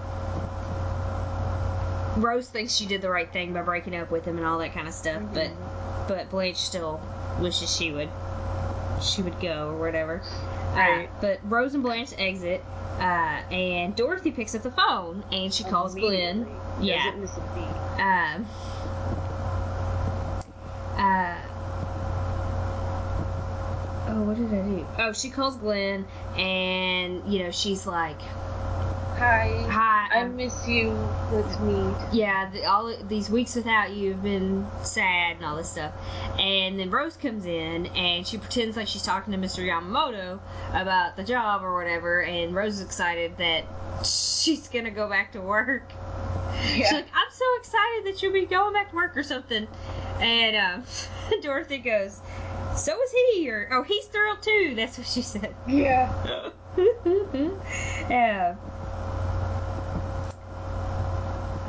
[2.17, 4.73] Rose thinks she did the right thing by breaking up with him and all that
[4.73, 5.35] kind of stuff, mm-hmm.
[5.35, 5.51] but
[6.09, 7.01] but Blanche still
[7.41, 8.11] wishes she would
[9.03, 10.23] she would go or whatever.
[10.73, 11.09] Uh, right.
[11.09, 12.63] Uh, but Rose and Blanche exit,
[12.99, 13.03] uh,
[13.51, 16.47] and Dorothy picks up the phone and she calls Glenn.
[16.81, 17.05] Yeah.
[17.05, 18.01] Doesn't miss a beat.
[18.01, 18.47] Um,
[20.97, 21.39] uh,
[24.09, 24.87] oh, what did I do?
[24.99, 28.21] Oh, she calls Glenn, and you know she's like,
[29.21, 30.97] "Hi, hi, I miss you.
[31.31, 35.69] Let's meet." Yeah, the, all these weeks without you have been sad and all this
[35.69, 35.93] stuff.
[36.39, 39.63] And then Rose comes in, and she pretends like she's talking to Mr.
[39.63, 42.23] Yamamoto about the job or whatever.
[42.23, 43.65] And Rose is excited that
[44.07, 45.83] she's gonna go back to work.
[45.91, 46.77] Yeah.
[46.77, 49.69] She's like, I'm so excited that you'll be going back to work or something.
[50.19, 50.85] And um,
[51.43, 52.21] Dorothy goes,
[52.75, 54.73] so is he, or oh, he's thrilled too.
[54.77, 55.55] That's what she said.
[55.69, 56.51] Yeah.
[58.09, 58.57] yeah.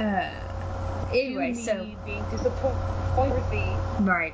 [0.01, 0.33] Uh,
[1.13, 3.43] anyway, so being disappointed
[3.99, 4.33] right.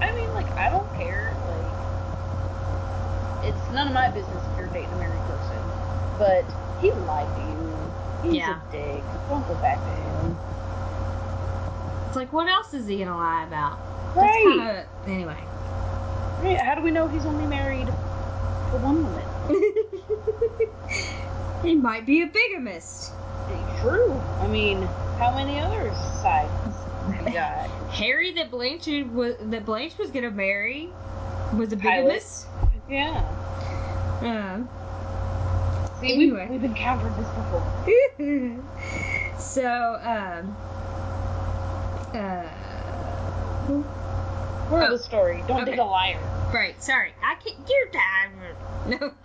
[0.00, 1.34] I mean, like, I don't care.
[1.48, 1.66] Like,
[3.44, 5.58] it's none of my business if you're dating a married person,
[6.16, 6.44] but
[6.80, 7.92] he lied to you.
[8.22, 8.60] He's yeah.
[8.68, 9.02] a dick.
[9.28, 10.38] Don't go back to him.
[12.06, 13.78] It's like, what else is he gonna lie about?
[14.14, 14.44] Right.
[14.44, 15.38] Kinda, anyway.
[16.40, 16.60] Right.
[16.60, 17.92] How do we know he's only married to
[18.78, 19.26] one woman?
[21.62, 23.12] he might be a bigamist.
[23.80, 24.12] True.
[24.40, 24.82] I mean,
[25.18, 25.90] how many other
[26.22, 26.52] sides
[27.08, 27.68] you got?
[27.90, 30.90] Harry that Blanche was that Blanche was gonna marry
[31.54, 32.46] was a bigamist.
[32.88, 33.24] Yeah.
[34.20, 36.46] Uh, See, anyway.
[36.50, 37.62] we've, we've encountered this before.
[39.38, 40.56] so, um,
[42.14, 42.48] uh,
[44.70, 45.76] Moral oh, of the story: Don't okay.
[45.76, 46.39] a liar.
[46.52, 46.82] Right.
[46.82, 47.56] Sorry, I can't.
[47.68, 48.32] You're time.
[48.86, 49.12] No,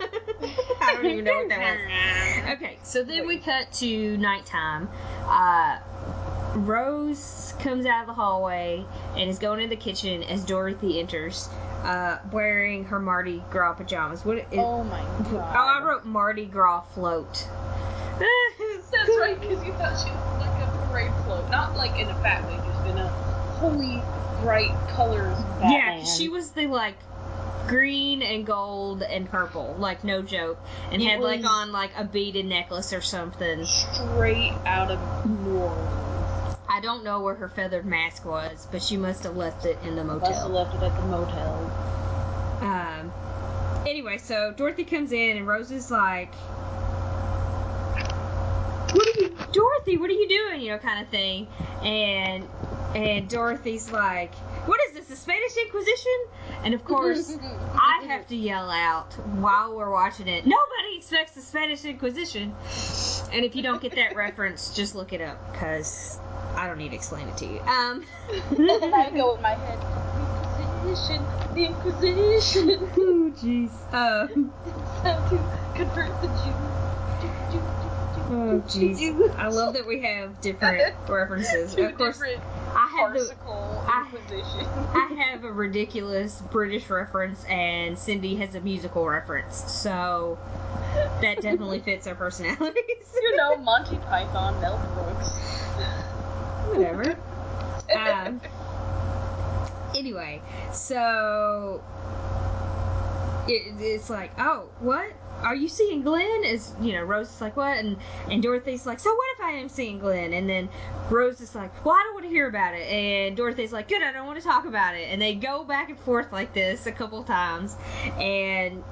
[0.80, 2.56] I don't even know what that was.
[2.56, 4.88] Okay, so then we cut to nighttime.
[5.26, 5.78] Uh,
[6.54, 8.84] Rose comes out of the hallway
[9.16, 11.48] and is going in the kitchen as Dorothy enters,
[11.82, 14.24] uh, wearing her Mardi Gras pajamas.
[14.24, 14.38] What?
[14.38, 15.56] Is, oh my god!
[15.56, 17.34] Oh, I wrote Mardi Gras float.
[18.92, 22.14] That's right, because you thought she was like a parade float, not like in a
[22.22, 23.08] fat way, just in a
[23.58, 24.00] holy
[24.42, 25.36] bright colors.
[25.60, 25.72] Batman.
[25.72, 26.94] Yeah, she was the like
[27.66, 30.58] green and gold and purple, like no joke,
[30.90, 33.64] and it had like on like a beaded necklace or something.
[33.64, 36.56] Straight out of New Orleans.
[36.68, 39.96] I don't know where her feathered mask was, but she must have left it in
[39.96, 40.28] the motel.
[40.28, 41.54] Must have left it at the motel.
[42.60, 43.12] Um.
[43.86, 46.34] Anyway, so Dorothy comes in and Rose is like,
[48.94, 49.96] "What are you, Dorothy?
[49.96, 51.46] What are you doing?" You know, kind of thing.
[51.82, 52.48] And
[52.94, 54.32] and Dorothy's like,
[54.66, 55.06] "What is this?
[55.06, 56.18] The Spanish Inquisition?"
[56.64, 57.36] And of course,
[57.74, 60.46] I have to yell out while we're watching it.
[60.46, 62.54] Nobody expects the Spanish Inquisition.
[63.32, 66.18] And if you don't get that reference, just look it up because
[66.54, 67.60] I don't need to explain it to you.
[67.60, 69.78] Um, I go in my head.
[70.56, 72.90] The Inquisition, the Inquisition.
[72.96, 73.70] oh, jeez.
[73.92, 75.38] Um, it's to
[75.74, 77.85] convert the Jews.
[78.28, 79.36] Oh jeez!
[79.38, 81.74] I love that we have different references.
[81.74, 82.42] Two of course, different
[82.74, 83.34] I have the
[83.88, 84.10] I-
[84.94, 89.56] I have a ridiculous British reference, and Cindy has a musical reference.
[89.72, 90.38] So
[91.20, 92.84] that definitely fits our personalities.
[93.14, 95.28] you know, Monty Python, Mel Brooks.
[96.68, 97.16] Whatever.
[97.96, 98.40] Um,
[99.94, 101.82] anyway, so
[103.48, 105.12] it, it's like, oh, what?
[105.42, 106.44] Are you seeing Glenn?
[106.44, 107.78] Is you know, Rose is like, what?
[107.78, 107.96] And
[108.30, 110.32] and Dorothy's like, so what if I am seeing Glenn?
[110.32, 110.68] And then
[111.10, 112.86] Rose is like, well, I don't want to hear about it.
[112.88, 115.08] And Dorothy's like, good, I don't want to talk about it.
[115.10, 117.76] And they go back and forth like this a couple times,
[118.18, 118.82] and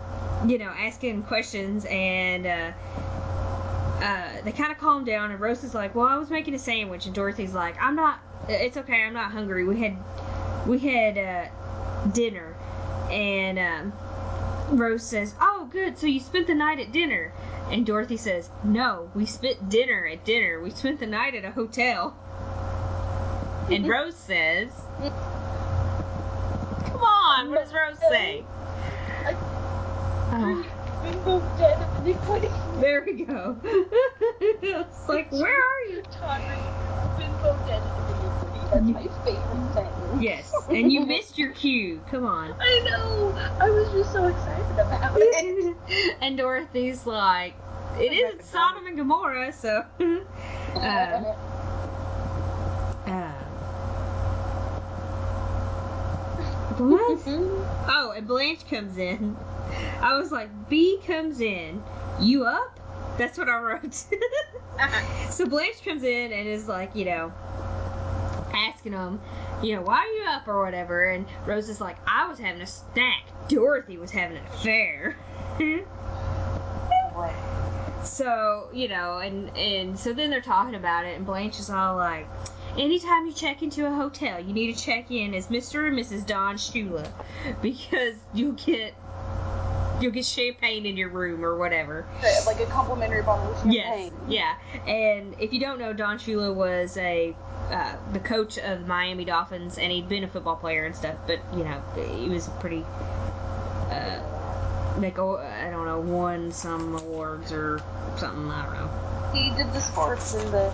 [0.47, 2.47] you know, asking questions and.
[2.47, 2.73] uh
[4.03, 6.59] uh, they kind of calm down, and Rose is like, "Well, I was making a
[6.59, 8.19] sandwich," and Dorothy's like, "I'm not.
[8.49, 9.03] It's okay.
[9.03, 9.65] I'm not hungry.
[9.65, 9.97] We had,
[10.67, 12.55] we had uh, dinner,"
[13.11, 15.99] and um, Rose says, "Oh, good.
[15.99, 17.33] So you spent the night at dinner?"
[17.71, 20.61] And Dorothy says, "No, we spent dinner at dinner.
[20.61, 22.17] We spent the night at a hotel."
[23.71, 24.71] And Rose says,
[26.87, 28.45] "Come on, what does Rose say?"
[30.31, 30.63] Uh,
[31.03, 32.51] Bingo dead of iniquity.
[32.81, 33.57] there we go.
[34.41, 36.03] it's like, where are you?
[38.73, 40.23] That's my favorite sentence.
[40.23, 42.01] Yes, and you missed your cue.
[42.11, 42.55] Come on.
[42.61, 43.35] I know.
[43.61, 45.77] I was just so excited about it.
[46.21, 47.55] and Dorothy's like,
[47.97, 49.85] it isn't Sodom and Gomorrah, so.
[50.77, 51.35] uh,
[53.07, 53.33] uh,
[56.79, 57.21] what?
[57.27, 59.37] Oh, and Blanche comes in.
[60.01, 61.83] I was like, B comes in.
[62.21, 62.81] You up?
[63.17, 63.95] That's what I wrote.
[65.31, 67.33] so Blanche comes in and is like, you know,
[68.55, 69.21] asking him,
[69.63, 71.05] you know, why are you up or whatever.
[71.05, 73.25] And Rose is like, I was having a snack.
[73.49, 75.17] Dorothy was having an affair.
[78.05, 81.97] So, you know, and and so then they're talking about it, and Blanche is all
[81.97, 82.27] like,
[82.77, 85.89] anytime you check into a hotel, you need to check in as Mr.
[85.89, 86.27] and Mrs.
[86.27, 87.11] Don Shula,
[87.63, 88.95] because you'll get
[90.01, 92.07] you'll get champagne in your room or whatever.
[92.47, 94.13] like a complimentary bottle of champagne.
[94.29, 94.93] Yes, yeah.
[94.93, 97.35] And if you don't know, Don Shula was a
[97.71, 101.17] uh, the coach of the Miami Dolphins, and he'd been a football player and stuff.
[101.27, 101.83] But you know,
[102.19, 102.85] he was pretty.
[103.91, 104.21] Uh,
[104.99, 107.81] like oh, I don't know, won some awards or
[108.17, 108.49] something.
[108.51, 109.31] I don't know.
[109.33, 110.73] He did the sports in the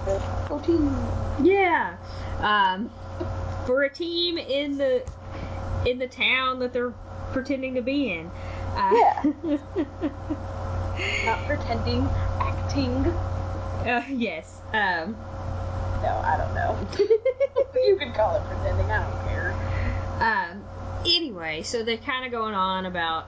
[0.48, 0.94] go team.
[1.42, 1.96] Yeah.
[2.40, 2.90] Um,
[3.66, 5.02] for a team in the
[5.86, 6.92] in the town that they're
[7.32, 8.30] pretending to be in.
[8.76, 9.58] Uh, Yeah.
[11.24, 13.06] Not pretending, acting.
[13.06, 14.60] uh, yes.
[14.72, 15.16] Um,
[16.02, 16.78] No, I don't know.
[17.84, 18.90] you can call it pretending.
[18.90, 19.54] I don't care.
[20.20, 20.64] um,
[21.06, 23.26] anyway, so they're kind of going on about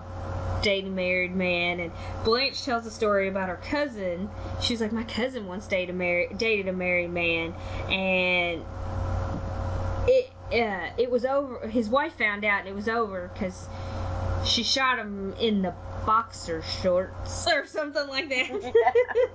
[0.62, 1.92] dating a married man, and
[2.24, 4.28] Blanche tells a story about her cousin.
[4.60, 7.52] She's like, my cousin once dated a married dated a married man,
[7.90, 8.64] and
[10.06, 11.66] it uh, it was over.
[11.66, 13.66] His wife found out, and it was over because
[14.44, 15.74] she shot him in the
[16.04, 18.72] boxer shorts or something like that.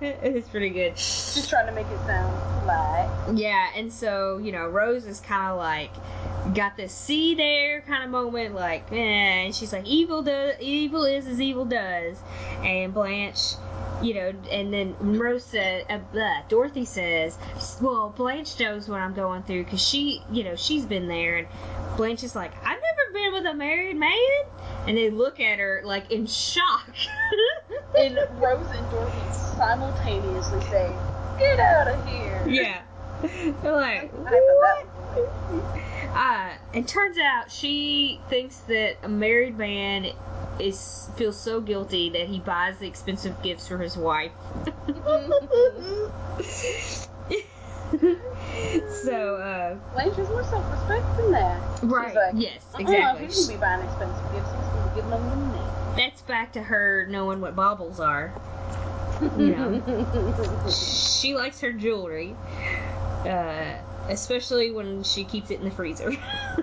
[0.00, 0.96] it's pretty good.
[0.96, 3.38] Just trying to make it sound polite.
[3.38, 5.90] Yeah, and so, you know, Rose is kind of like
[6.54, 11.04] got this see there kind of moment, like, eh, and she's like, evil does, evil
[11.04, 12.16] is as evil does,
[12.62, 13.54] and Blanche,
[14.02, 17.36] you know, and then Rose said, uh, blah, Dorothy says,
[17.80, 21.48] well, Blanche knows what I'm going through because she, you know, she's been there, and
[21.96, 24.42] Blanche is like, I've never been with a married man,
[24.88, 26.88] and they look at her like in shock.
[27.96, 30.94] And Rose and Dorothy simultaneously say,
[31.38, 32.82] "Get out of here!" yeah.
[33.22, 34.86] They're like, I thought that
[35.50, 35.64] what?
[36.14, 40.12] Uh, and turns out she thinks that a married man
[40.60, 44.30] is feels so guilty that he buys the expensive gifts for his wife.
[49.04, 51.62] so, uh, Blanche has more self-respect than that.
[51.82, 53.26] right, She's like, yes, "Uh-uh, exactly.
[53.26, 54.50] He shouldn't be buying expensive gifts.
[54.58, 55.60] He's going to giving them me.
[55.96, 58.32] That's back to her knowing what baubles are.
[59.20, 62.36] You know, she likes her jewelry,
[63.24, 63.74] uh,
[64.08, 66.12] especially when she keeps it in the freezer.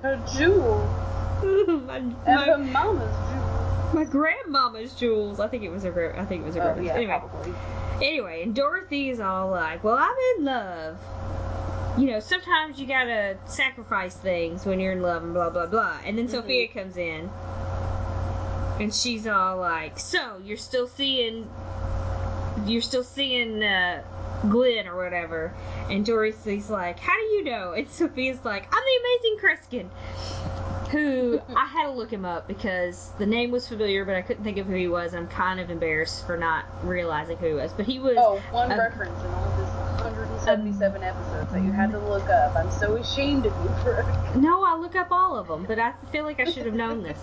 [0.00, 0.88] Her jewel
[1.42, 3.59] my, and her mama's jewel.
[3.94, 5.40] my grandmama's jewels.
[5.40, 5.90] I think it was her.
[5.90, 6.74] gra- I think it was her.
[6.76, 7.52] Oh yeah, anyway, probably.
[7.96, 10.98] anyway, and Dorothy's all like, "Well, I'm in love."
[11.98, 15.98] You know, sometimes you gotta sacrifice things when you're in love and blah blah blah.
[16.04, 16.30] And then Mhm.
[16.30, 17.28] Sophia comes in,
[18.78, 21.48] and she's all like, "So you're still seeing
[22.66, 24.02] you're still seeing uh,
[24.50, 25.52] Glenn or whatever.
[25.88, 27.72] And Dorothy's like, How do you know?
[27.72, 30.59] And Sophia's like, I'm the amazing Kreskin.
[30.90, 34.42] Who I had to look him up because the name was familiar, but I couldn't
[34.42, 35.14] think of who he was.
[35.14, 37.72] I'm kind of embarrassed for not realizing who he was.
[37.72, 38.16] But he was.
[38.18, 39.70] Oh, one reference in all this
[40.02, 42.56] 177 episodes that you had to look up.
[42.56, 44.04] I'm so ashamed of you for.
[44.34, 47.02] No, I look up all of them, but I feel like I should have known
[47.02, 47.18] this.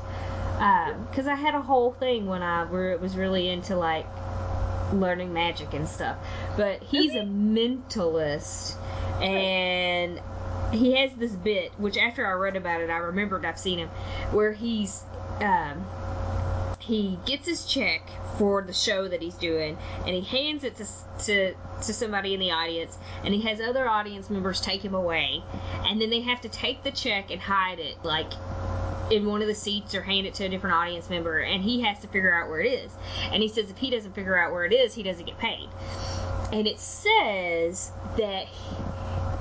[0.57, 4.05] Because um, I had a whole thing when I where it was really into like
[4.93, 6.17] learning magic and stuff.
[6.55, 8.75] But he's a mentalist,
[9.21, 10.21] and
[10.71, 13.89] he has this bit, which after I read about it, I remembered I've seen him,
[14.31, 15.03] where he's
[15.41, 15.85] um,
[16.79, 20.85] he gets his check for the show that he's doing, and he hands it to
[21.25, 25.43] to to somebody in the audience, and he has other audience members take him away,
[25.85, 28.31] and then they have to take the check and hide it like
[29.11, 31.81] in one of the seats or hand it to a different audience member and he
[31.81, 32.91] has to figure out where it is.
[33.31, 35.69] And he says if he doesn't figure out where it is, he doesn't get paid.
[36.51, 38.47] And it says that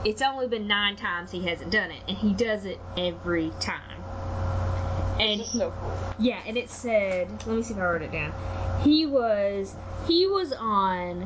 [0.04, 4.02] it's only been nine times he hasn't done it, and he does it every time.
[5.18, 6.14] And he, so cool.
[6.18, 8.32] yeah, and it said, let me see if I wrote it down.
[8.82, 9.74] He was
[10.06, 11.22] he was on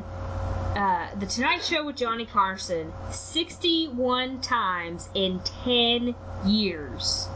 [0.75, 6.15] uh, the Tonight Show with Johnny Carson 61 times in 10
[6.45, 7.27] years.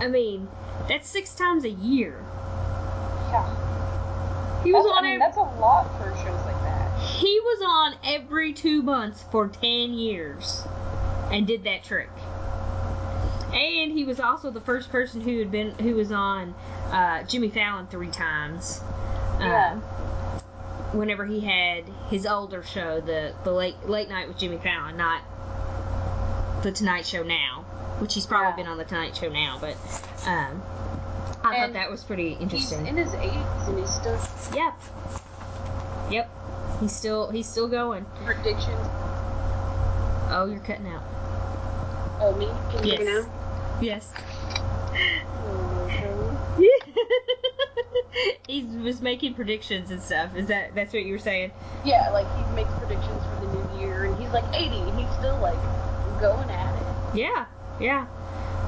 [0.00, 0.48] I mean,
[0.88, 2.14] that's six times a year.
[3.30, 4.62] Yeah.
[4.64, 5.04] He was that's, on.
[5.04, 7.00] I mean, that's a lot for shows like that.
[7.00, 10.62] He was on every two months for ten years,
[11.30, 12.08] and did that trick.
[13.52, 16.54] And he was also the first person who had been who was on
[16.90, 18.80] uh, Jimmy Fallon three times.
[19.40, 19.72] Yeah.
[19.72, 19.80] Um,
[20.98, 25.22] whenever he had his older show, the the late late night with Jimmy Fallon, not
[26.62, 27.57] the Tonight Show now
[28.00, 28.56] which he's probably yeah.
[28.56, 29.74] been on the Tonight Show now, but
[30.26, 30.62] um,
[31.42, 32.80] I and thought that was pretty interesting.
[32.84, 34.18] He's in his 80s and he's still.
[34.54, 34.74] Yep.
[36.10, 36.30] Yep.
[36.80, 38.04] He's still he's still going.
[38.24, 38.86] Predictions.
[40.30, 41.02] Oh, you're cutting out.
[42.20, 42.46] Oh, me?
[42.72, 43.00] Can you yes.
[43.00, 43.78] hear now?
[43.80, 44.12] Yes.
[48.48, 50.34] he was making predictions and stuff.
[50.36, 51.52] Is that that's what you were saying?
[51.84, 55.10] Yeah, like he makes predictions for the new year, and he's like 80, and he's
[55.18, 55.58] still like
[56.20, 57.18] going at it.
[57.18, 57.46] Yeah,
[57.80, 58.06] yeah.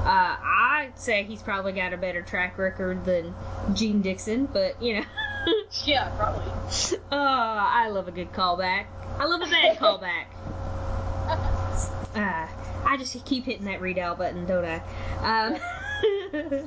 [0.05, 3.35] Uh, I'd say he's probably got a better track record than
[3.73, 5.05] Jeane Dixon, but you know.
[5.85, 6.51] yeah, probably.
[7.11, 8.85] Oh, I love a good callback.
[9.19, 10.25] I love a bad callback.
[12.15, 12.47] Uh,
[12.85, 14.75] I just keep hitting that read out button, don't I?
[15.21, 15.57] Um,
[16.03, 16.63] I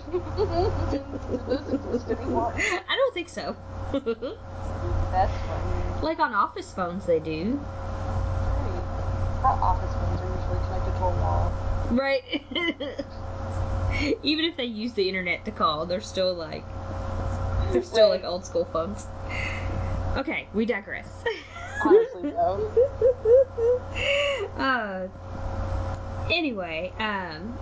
[2.96, 3.56] don't think so.
[3.92, 6.02] That's funny.
[6.02, 7.60] Like on office phones, they do.
[9.42, 9.58] Right.
[9.60, 11.52] office phones are usually connected to a wall.
[11.94, 12.22] Right.
[14.22, 16.64] Even if they use the internet to call, they're still like
[17.72, 19.06] they're still like old school phones.
[20.16, 21.08] Okay, we digress.
[21.84, 22.70] Honestly, though.
[24.58, 25.08] uh,
[26.30, 27.56] anyway, um,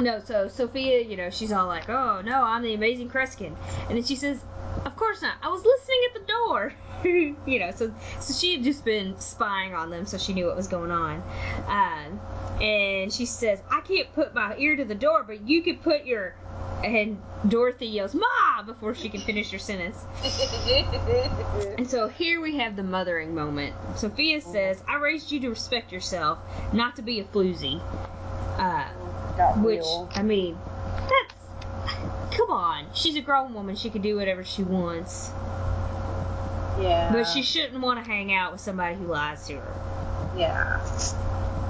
[0.00, 3.54] no, so Sophia, you know, she's all like, "Oh no, I'm the amazing Kreskin,"
[3.88, 4.44] and then she says,
[4.84, 5.34] "Of course not.
[5.42, 6.72] I was listening at the door."
[7.04, 10.56] you know, so so she had just been spying on them, so she knew what
[10.56, 11.22] was going on.
[11.66, 12.20] Um,
[12.60, 16.04] and she says, "I can't put my ear to the door, but you can put
[16.04, 16.34] your."
[16.84, 19.96] And Dorothy yells, "Ma!" before she can finish her sentence.
[21.78, 23.74] and so here we have the mothering moment.
[23.96, 26.38] Sophia says, "I raised you to respect yourself,
[26.72, 27.80] not to be a floozy."
[28.58, 28.88] Uh,
[29.56, 29.84] which
[30.14, 30.58] I mean,
[31.08, 32.86] that's come on.
[32.94, 33.76] She's a grown woman.
[33.76, 35.30] She can do whatever she wants.
[36.80, 37.10] Yeah.
[37.12, 40.38] But she shouldn't want to hang out with somebody who lies to her.
[40.38, 40.84] Yeah.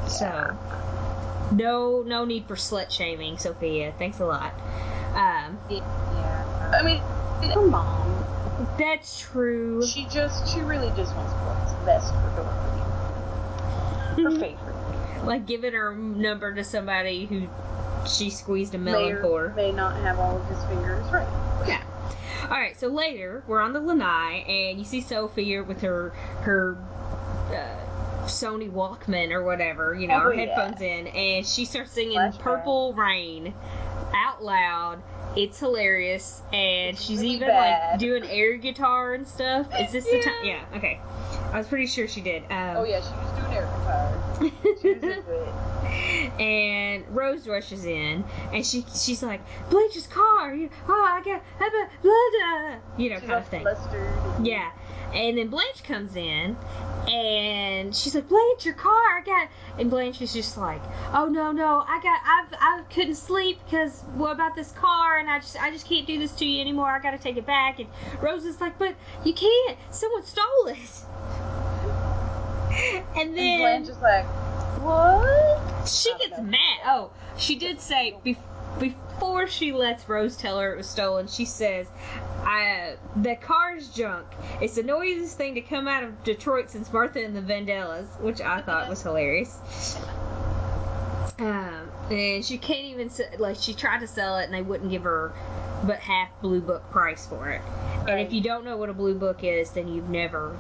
[0.07, 0.57] So,
[1.53, 3.95] no, no need for slut shaming, Sophia.
[3.99, 4.53] Thanks a lot.
[5.15, 6.73] Um, yeah.
[6.75, 6.99] I mean,
[7.53, 8.25] her mom.
[8.79, 9.87] That's true.
[9.87, 12.83] She just, she really just wants what's best for Dorothy.
[14.23, 14.78] Her favorite.
[15.25, 17.49] like giving her number to somebody who
[18.09, 19.53] she squeezed a melon may for.
[19.57, 21.29] May not have all of his fingers right.
[21.67, 21.83] Yeah.
[22.45, 22.79] All right.
[22.79, 26.11] So later, we're on the lanai, and you see Sophia with her
[26.43, 26.77] her.
[27.53, 27.85] Uh,
[28.29, 30.55] Sony Walkman or whatever, you know, oh, her yeah.
[30.55, 32.39] headphones in, and she starts singing Flashback.
[32.39, 33.55] Purple Rain
[34.15, 35.03] out loud.
[35.37, 37.93] It's hilarious, and it's she's really even bad.
[37.93, 39.69] like doing air guitar and stuff.
[39.79, 40.19] Is this yeah.
[40.19, 40.45] the time?
[40.45, 41.01] Yeah, okay.
[41.53, 42.43] I was pretty sure she did.
[42.51, 44.23] Um, oh yeah, she was doing air guitar.
[44.83, 45.19] she was into
[46.35, 46.41] it.
[46.41, 49.41] and Rose rushes in, and she she's like,
[49.71, 50.55] Blanche's car.
[50.55, 53.63] You, oh, I got, I got, blah, you know, She's kind of thing.
[53.63, 54.47] flustered.
[54.47, 54.71] Yeah.
[55.15, 56.57] And then Blanche comes in
[57.09, 59.49] and she's like, Blanche, your car, I got
[59.79, 60.83] and Blanche is just like,
[61.13, 65.31] Oh no, no, I got I've I couldn't sleep because what about this car and
[65.31, 66.91] I just I just can't do this to you anymore.
[66.91, 67.89] I gotta take it back and
[68.21, 68.95] Rose is like, But
[69.25, 69.79] you can't.
[69.91, 70.79] Someone stole it.
[73.17, 74.25] And And then Blanche is like,
[74.81, 75.89] what?
[75.89, 76.45] she gets know.
[76.45, 76.79] mad.
[76.85, 78.37] Oh, she did say bef-
[78.79, 81.27] before she lets Rose tell her it was stolen.
[81.29, 81.87] She says,
[82.45, 84.27] "I the car's junk.
[84.61, 88.41] It's the noisiest thing to come out of Detroit since Martha and the Vandellas," which
[88.41, 89.59] I thought was hilarious.
[91.39, 95.05] Um, and she can't even like she tried to sell it and they wouldn't give
[95.05, 95.33] her
[95.85, 97.63] but half blue book price for it.
[98.09, 100.57] And if you don't know what a blue book is, then you've never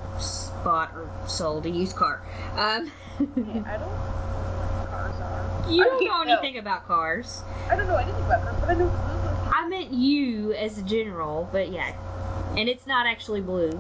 [0.65, 2.23] bought or sold a used car.
[2.57, 5.38] Um, Yeah, I don't know what cars are.
[5.71, 6.33] You don't know no.
[6.33, 7.43] anything about cars.
[7.71, 9.53] I don't know anything about cars, but I know blue.
[9.53, 11.95] I meant you as a general, but yeah.
[12.57, 13.71] And it's not actually blue.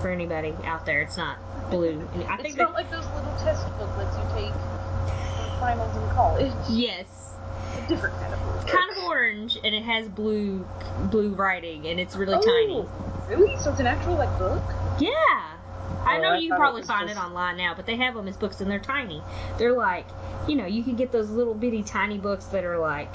[0.00, 1.38] For anybody out there, it's not
[1.70, 2.06] blue.
[2.28, 6.52] I It's not like those little test booklets you take for finals in college.
[6.68, 7.34] yes,
[7.76, 8.52] a different kind of blue.
[8.52, 8.66] book.
[8.66, 10.66] kind of orange, and it has blue
[11.10, 12.86] blue writing, and it's really oh, tiny.
[13.28, 13.56] Really?
[13.58, 14.62] So it's an actual like book?
[14.98, 15.58] Yeah.
[16.04, 18.14] I Oh, know I you can probably find just- it online now, but they have
[18.14, 19.22] them as books and they're tiny.
[19.58, 20.06] They're like,
[20.48, 23.10] you know, you can get those little bitty tiny books that are like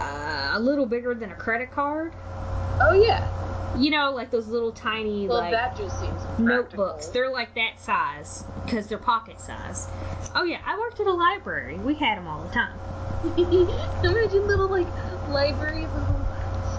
[0.00, 2.12] uh, a little bigger than a credit card.
[2.80, 3.26] Oh yeah.
[3.76, 6.72] You know, like those little tiny Well, like that just seems notebooks.
[7.06, 7.12] practical.
[7.12, 9.86] They're like that size because they're pocket size.
[10.34, 11.76] Oh yeah, I worked at a library.
[11.78, 12.78] We had them all the time.
[13.36, 14.88] Imagine little like
[15.28, 16.26] library little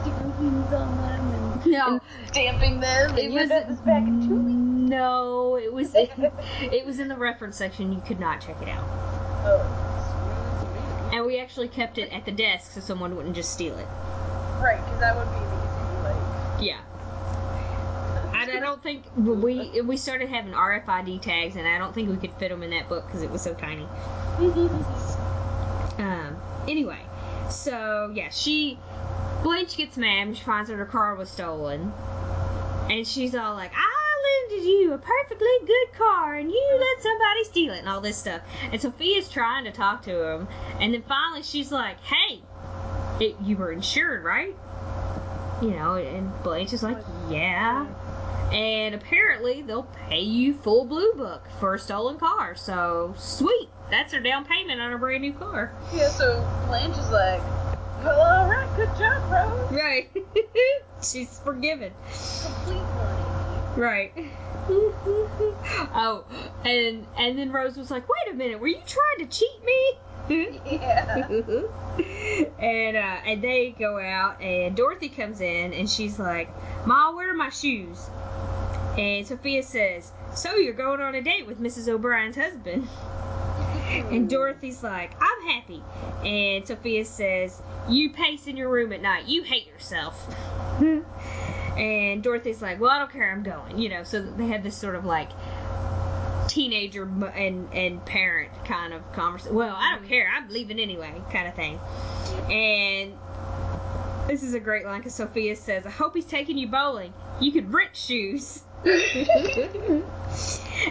[0.01, 1.87] sticker things on them and, No.
[1.87, 3.17] and stamping them.
[3.17, 4.89] It was you this back in two weeks.
[4.91, 7.93] no, it was it was in the reference section.
[7.93, 8.85] You could not check it out,
[9.43, 9.61] Oh,
[9.97, 13.87] excuse and we actually kept it at the desk so someone wouldn't just steal it.
[14.61, 16.03] Right, because that would be easy.
[16.03, 16.79] Like, Yeah.
[18.33, 22.17] And I don't think we we started having RFID tags, and I don't think we
[22.17, 23.87] could fit them in that book because it was so tiny.
[25.97, 26.35] Um.
[26.67, 26.97] Anyway,
[27.49, 28.79] so yeah, she
[29.43, 31.91] Blanche gets mad when she finds out her car was stolen,
[32.89, 37.43] and she's all like, "I lended you a perfectly good car, and you let somebody
[37.45, 40.47] steal it, and all this stuff." And Sophia's trying to talk to him,
[40.79, 42.41] and then finally she's like, "Hey,
[43.19, 44.55] it, you were insured, right?"
[45.61, 46.97] You know, and Blanche is like,
[47.29, 47.87] "Yeah."
[48.51, 52.53] And apparently they'll pay you full blue book for a stolen car.
[52.55, 53.69] So sweet.
[53.89, 55.71] That's her down payment on a brand new car.
[55.93, 57.41] yeah, so Blanche is like,
[58.03, 59.71] well, alright, good job, Rose.
[59.71, 60.09] Right.
[61.03, 61.93] She's forgiven.
[62.43, 62.83] Complete.
[63.75, 64.11] Right.
[64.69, 66.25] oh,
[66.65, 69.93] and and then Rose was like, "Wait a minute, were you trying to cheat me?"
[70.29, 71.27] Yeah.
[72.59, 76.49] and uh, and they go out, and Dorothy comes in, and she's like,
[76.85, 78.09] "Ma, where are my shoes?"
[78.97, 81.87] And Sophia says, "So you're going on a date with Mrs.
[81.87, 82.87] O'Brien's husband?"
[83.91, 85.83] And Dorothy's like, "I'm happy."
[86.23, 89.25] And Sophia says, "You pace in your room at night.
[89.27, 90.33] You hate yourself."
[91.77, 93.31] and Dorothy's like, "Well, I don't care.
[93.31, 94.03] I'm going." You know.
[94.03, 95.29] So they have this sort of like
[96.47, 99.55] teenager and and parent kind of conversation.
[99.55, 100.29] Well, I don't care.
[100.33, 101.79] I'm leaving anyway, kind of thing.
[102.49, 103.17] And
[104.27, 107.13] this is a great line because Sophia says, "I hope he's taking you bowling.
[107.39, 108.63] You could rent shoes."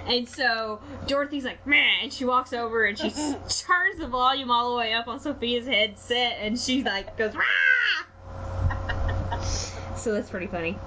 [0.07, 4.71] And so Dorothy's like, man, and she walks over and she turns the volume all
[4.71, 7.43] the way up on Sophia's headset, and she like goes, Rah!
[9.97, 10.79] so that's pretty funny.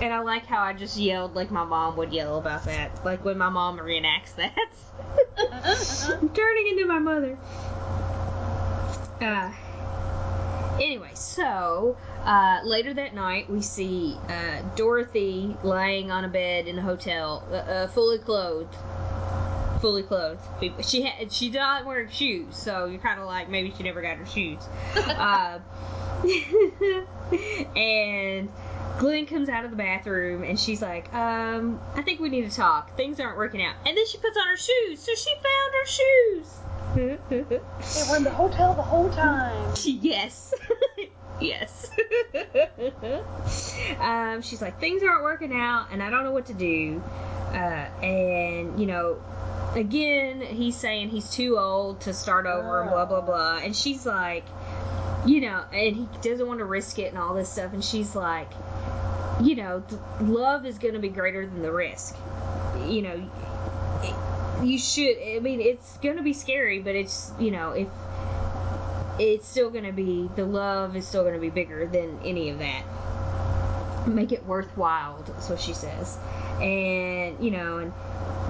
[0.00, 3.24] And I like how I just yelled like my mom would yell about that, like
[3.24, 4.56] when my mom reenacts that.
[6.20, 7.38] I'm turning into my mother.
[9.20, 9.52] Uh,
[10.80, 16.78] anyway, so uh, later that night we see uh, Dorothy lying on a bed in
[16.78, 18.74] a hotel, uh, uh, fully clothed.
[19.80, 20.42] Fully clothed.
[20.84, 24.18] She had she's not wear shoes, so you're kind of like maybe she never got
[24.18, 24.58] her shoes.
[24.96, 25.58] uh,
[27.76, 28.50] and
[28.98, 32.54] Glenn comes out of the bathroom and she's like, um, I think we need to
[32.54, 32.94] talk.
[32.96, 33.74] Things aren't working out.
[33.86, 36.60] And then she puts on her shoes, so she found her shoes.
[36.94, 39.72] They were in the hotel the whole time.
[39.84, 40.52] yes.
[41.40, 41.90] Yes.
[44.00, 47.02] um, she's like, things aren't working out and I don't know what to do.
[47.52, 49.20] Uh, and, you know,
[49.74, 53.58] again, he's saying he's too old to start over and blah, blah, blah.
[53.58, 54.44] And she's like,
[55.26, 57.72] you know, and he doesn't want to risk it and all this stuff.
[57.72, 58.50] And she's like,
[59.42, 59.82] you know,
[60.20, 62.16] love is going to be greater than the risk.
[62.86, 63.28] You know,
[64.02, 64.14] it-
[64.62, 65.16] you should.
[65.18, 67.88] I mean, it's gonna be scary, but it's you know if
[69.20, 72.84] it's still gonna be the love is still gonna be bigger than any of that.
[74.06, 75.22] Make it worthwhile.
[75.26, 76.16] That's what she says,
[76.60, 77.92] and you know, and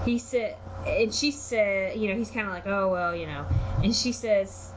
[0.04, 0.56] he said,
[0.86, 3.44] and she said, you know, he's kind of like, oh well, you know,
[3.82, 4.70] and she says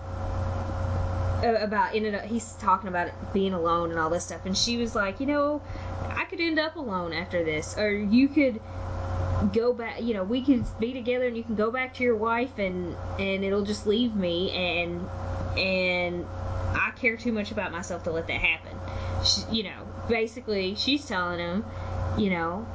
[1.43, 4.95] about ended up he's talking about being alone and all this stuff and she was
[4.95, 5.61] like you know
[6.07, 8.61] i could end up alone after this or you could
[9.51, 12.15] go back you know we could be together and you can go back to your
[12.15, 15.05] wife and and it'll just leave me and
[15.57, 16.25] and
[16.73, 18.77] i care too much about myself to let that happen.
[19.25, 21.65] She, you know basically she's telling him
[22.17, 22.67] you know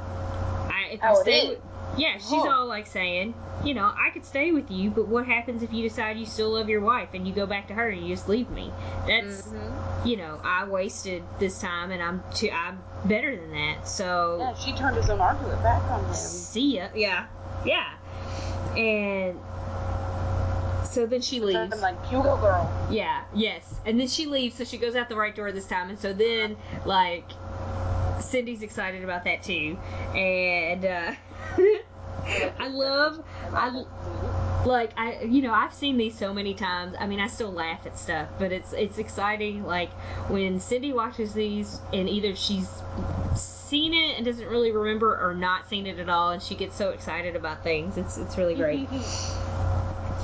[0.70, 1.58] i if oh, i stay with,
[1.98, 2.50] yeah she's oh.
[2.50, 5.86] all like saying you know i could stay with you but what happens if you
[5.86, 8.28] decide you still love your wife and you go back to her and you just
[8.28, 8.70] leave me?
[9.06, 10.08] That's mm-hmm.
[10.08, 14.54] you know i wasted this time and i'm too i'm better than that so yeah
[14.54, 16.14] she turned his own argument back on him.
[16.14, 17.26] See ya yeah
[17.64, 17.94] yeah.
[18.76, 19.38] And
[20.90, 21.72] so then she leaves.
[21.72, 22.88] I'm like, you go, girl.
[22.90, 23.74] Yeah, yes.
[23.84, 25.90] And then she leaves, so she goes out the right door this time.
[25.90, 27.24] And so then, like,
[28.20, 29.78] Cindy's excited about that too.
[30.14, 31.14] And, uh,
[32.58, 33.84] I love, I
[34.66, 36.94] like I you know I've seen these so many times.
[36.98, 39.64] I mean I still laugh at stuff, but it's it's exciting.
[39.64, 39.90] Like
[40.28, 42.68] when Cindy watches these and either she's
[43.34, 46.76] seen it and doesn't really remember or not seen it at all, and she gets
[46.76, 47.96] so excited about things.
[47.96, 48.88] It's it's really great.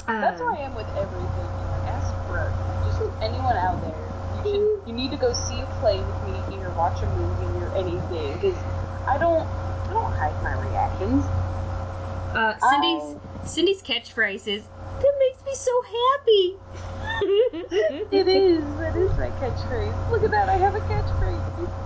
[0.07, 1.49] That's where I am with everything.
[1.89, 2.53] Ask Brooke,
[2.85, 4.45] just anyone out there.
[4.45, 7.65] You should you need to go see a play with me or watch a movie
[7.65, 8.57] or anything because
[9.09, 9.47] I don't
[9.89, 11.25] I don't hide my reactions.
[12.35, 13.17] Uh, Cindy's
[13.51, 14.65] Cindy's catchphrase is
[15.01, 16.57] "That makes me so happy."
[18.13, 18.65] it is.
[18.77, 20.11] That is my catchphrase.
[20.11, 20.49] Look at that.
[20.49, 21.41] I have a catchphrase.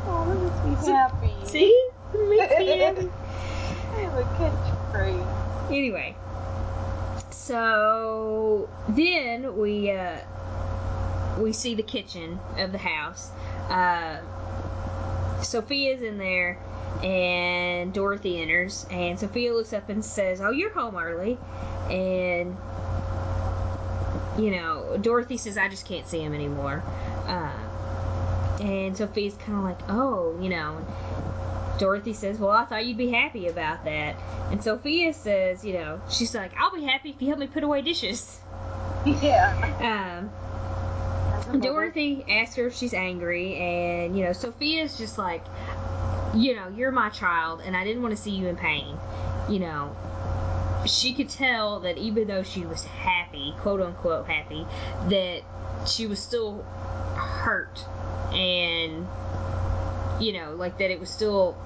[0.07, 1.35] Oh, that makes me happy.
[1.45, 1.91] See?
[2.15, 3.11] It makes me happy.
[3.95, 5.71] I have a catchphrase.
[5.71, 6.17] Anyway,
[7.49, 10.19] so then we uh,
[11.39, 13.31] we see the kitchen of the house.
[13.71, 14.21] Uh,
[15.43, 16.59] Sophia's in there
[17.03, 21.39] and Dorothy enters, and Sophia looks up and says, "Oh, you're home early,"
[21.89, 22.55] and
[24.39, 26.85] you know, Dorothy says, "I just can't see him anymore,"
[27.27, 30.85] uh, and Sophia's kind of like, "Oh, you know."
[31.79, 34.17] Dorothy says, "Well, I thought you'd be happy about that,"
[34.51, 37.63] and Sophia says, "You know, she's like, I'll be happy if you help me put
[37.63, 38.41] away dishes."
[39.05, 40.29] Yeah.
[41.51, 45.45] Um, Dorothy asks her if she's angry, and you know, Sophia's just like,
[46.35, 48.99] you know, you're my child and I didn't want to see you in pain.
[49.49, 49.97] You know,
[50.87, 54.67] she could tell that even though she was happy, quote unquote happy,
[55.09, 55.43] that
[55.87, 56.63] she was still
[57.17, 57.85] hurt
[58.33, 59.07] and
[60.21, 61.57] you know, like that it was still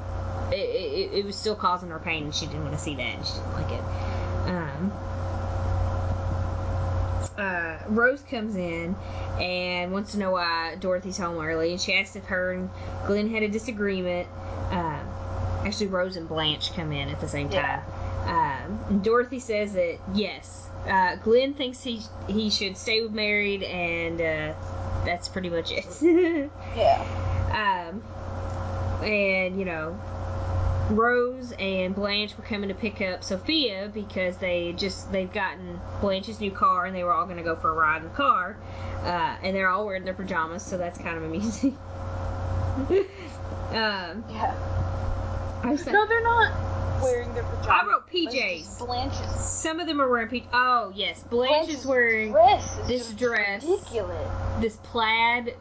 [0.93, 3.26] it, it, was still causing her pain and she didn't want to see that and
[3.26, 3.82] she didn't like it.
[4.49, 4.93] Um
[7.38, 8.95] uh, Rose comes in
[9.40, 12.70] and wants to know why Dorothy's home early, and she asks if her and
[13.07, 14.28] Glenn had a disagreement.
[14.70, 15.09] Um,
[15.64, 17.82] actually, Rose and Blanche come in at the same time.
[18.26, 18.62] Yeah.
[18.88, 24.20] Um, Dorothy says that yes, uh, Glenn thinks he he should stay with married, and
[24.20, 24.55] uh,
[25.05, 25.86] that's pretty much it.
[26.76, 27.90] yeah.
[27.90, 28.03] Um,
[29.03, 29.99] and you know,
[30.91, 36.41] Rose and Blanche were coming to pick up Sophia because they just they've gotten Blanche's
[36.41, 38.57] new car and they were all going to go for a ride in the car,
[39.03, 41.78] uh, and they're all wearing their pajamas, so that's kind of amusing.
[43.72, 44.55] Um, yeah.
[45.62, 47.68] I like, no, they're not wearing their pajamas.
[47.68, 48.78] I wrote PJs.
[48.78, 49.41] Blanche's.
[49.41, 50.49] Some of them are wearing PJs.
[50.53, 53.64] Oh yes, Blanche Blanche's is wearing dress is this dress.
[53.64, 54.30] Ridiculous.
[54.61, 55.55] This plaid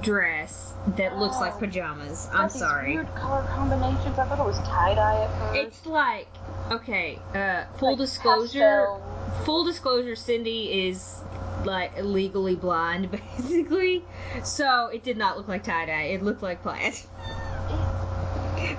[0.00, 1.58] dress that oh, looks like oh.
[1.58, 2.28] pajamas.
[2.32, 2.94] I'm sorry.
[2.94, 4.18] Weird color combinations.
[4.18, 5.60] I thought it was tie dye at first.
[5.60, 6.28] It's like
[6.70, 7.18] okay.
[7.34, 8.86] Uh, full like disclosure.
[8.86, 9.42] Pastel.
[9.44, 10.16] Full disclosure.
[10.16, 11.22] Cindy is
[11.64, 14.04] like legally blind, basically.
[14.44, 16.02] So it did not look like tie dye.
[16.02, 16.94] It looked like plaid.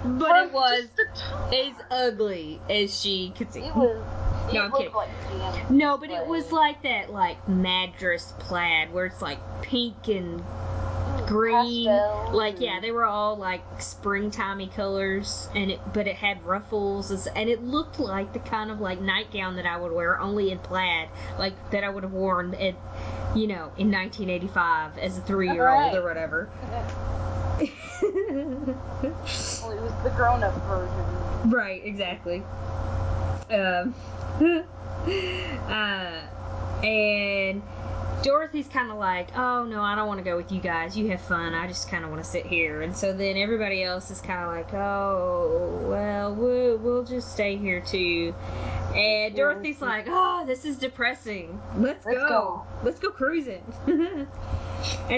[0.04, 0.88] but it was
[1.54, 3.62] as ugly as she could see.
[3.62, 4.04] It was.
[4.54, 4.94] No, I'm kidding.
[4.94, 10.44] Like no, but it was like that, like madras plaid, where it's like pink and
[11.30, 11.86] green.
[12.34, 17.50] Like yeah, they were all like springtimey colors, and it but it had ruffles, and
[17.50, 21.10] it looked like the kind of like nightgown that I would wear, only in plaid,
[21.38, 22.76] like that I would have worn at,
[23.36, 26.50] you know, in 1985 as a three year old or whatever.
[27.62, 31.52] well, it was the grown up version.
[31.52, 32.44] Right, exactly.
[33.50, 33.96] Um,
[35.68, 36.22] uh,
[36.84, 37.62] and
[38.24, 40.98] Dorothy's kind of like, oh no, I don't want to go with you guys.
[40.98, 41.54] You have fun.
[41.54, 42.82] I just kind of want to sit here.
[42.82, 47.56] And so then everybody else is kind of like, oh, well, well, we'll just stay
[47.56, 48.34] here too.
[48.96, 51.62] And Dorothy's like, "Oh, this is depressing.
[51.78, 52.28] Let's, Let's go.
[52.28, 52.64] go.
[52.84, 54.28] Let's go cruising." and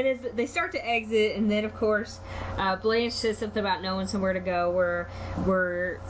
[0.08, 2.20] as they start to exit, and then of course,
[2.58, 5.06] uh, Blanche says something about knowing somewhere to go, where
[5.45, 6.02] where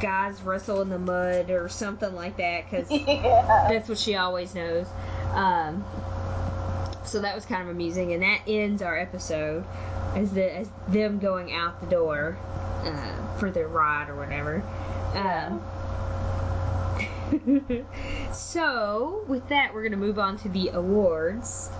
[0.00, 3.66] guys wrestle in the mud or something like that, because yeah.
[3.68, 4.86] that's what she always knows.
[5.34, 5.84] Um,
[7.04, 9.64] so that was kind of amusing, and that ends our episode
[10.14, 12.38] as the as them going out the door
[12.84, 14.62] uh, for their ride or whatever.
[15.14, 15.60] Um,
[18.32, 21.70] so with that, we're gonna move on to the awards.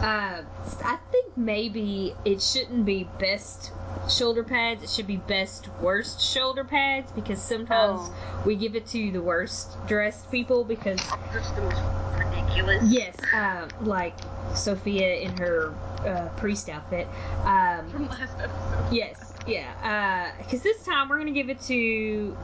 [0.00, 0.42] Uh,
[0.84, 3.72] I think maybe it shouldn't be best
[4.08, 4.82] shoulder pads.
[4.82, 8.42] It should be best worst shoulder pads because sometimes Oh.
[8.46, 10.98] we give it to the worst dressed people because
[11.32, 11.82] Just the most
[12.16, 12.82] ridiculous.
[12.90, 14.14] yes, uh, like
[14.54, 15.74] Sophia in her
[16.06, 17.06] uh, priest outfit.
[17.44, 18.92] Um, From last episode.
[18.94, 20.32] yes, yeah.
[20.38, 22.36] Because this time we're gonna give it to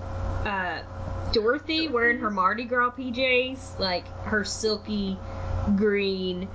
[0.44, 0.82] uh,
[1.32, 5.16] Dorothy wearing her Mardi Gras PJs, like her silky
[5.74, 6.48] green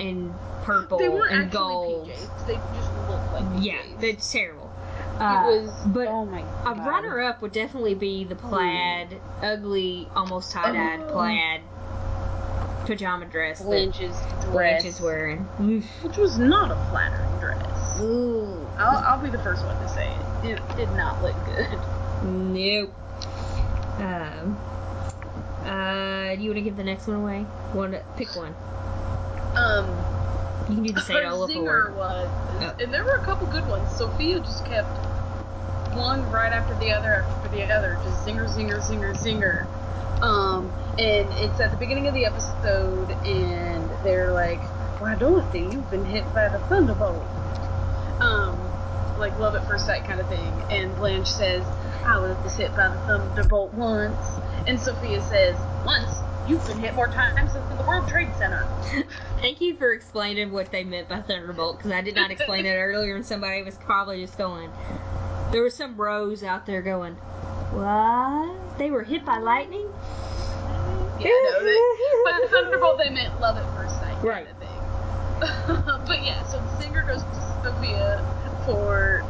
[0.00, 2.08] and purple They and gold.
[2.08, 2.46] PJs.
[2.46, 3.64] They just looked like PJs.
[3.64, 4.70] Yeah, that's terrible.
[5.16, 5.70] it Uh, was.
[5.86, 11.00] but oh my a runner up would definitely be the plaid, ugly, almost tie dyed
[11.08, 11.12] Oh.
[11.12, 11.60] plaid
[12.86, 14.46] pajama dress that Blanche's dress.
[14.46, 15.38] Blanche is wearing.
[16.02, 18.00] Which was not a flattering dress.
[18.00, 18.66] Ooh.
[18.78, 20.10] I'll, I'll be the first one to say
[20.42, 20.52] it.
[20.58, 21.78] It did not look good.
[22.24, 22.92] Nope.
[23.98, 24.56] Um.
[25.64, 27.40] Uh, do you want to give the next one away?
[27.72, 28.54] One, pick one.
[29.56, 30.06] Um,
[30.66, 33.66] You can do the her Saint Olaf zinger was, and there were a couple good
[33.66, 33.90] ones.
[33.92, 35.00] Sophia just kept
[35.92, 39.68] one right after the other after the other, just zinger, zinger, zinger, zinger.
[40.22, 45.90] Um, and it's at the beginning of the episode, and they're like, "Why, Dorothy, you've
[45.90, 47.26] been hit by the thunderbolt."
[48.20, 48.74] Um,
[49.16, 50.64] like love at first sight kind of thing.
[50.70, 51.72] And Blanche says,
[52.04, 57.08] "I was hit by the thunderbolt once," and Sophia says, "Once." You've been hit more
[57.08, 58.66] times than the World Trade Center.
[59.40, 62.74] Thank you for explaining what they meant by Thunderbolt, because I did not explain it
[62.74, 64.70] earlier, and somebody was probably just going.
[65.52, 67.14] There were some bros out there going,
[67.72, 68.78] What?
[68.78, 69.86] They were hit by lightning?
[71.20, 71.78] Yeah, no, they,
[72.24, 74.46] but Thunderbolt they meant love at first sight kind Right.
[74.50, 74.66] of thing.
[76.06, 78.24] but yeah, so the zinger goes to Sophia
[78.64, 79.22] for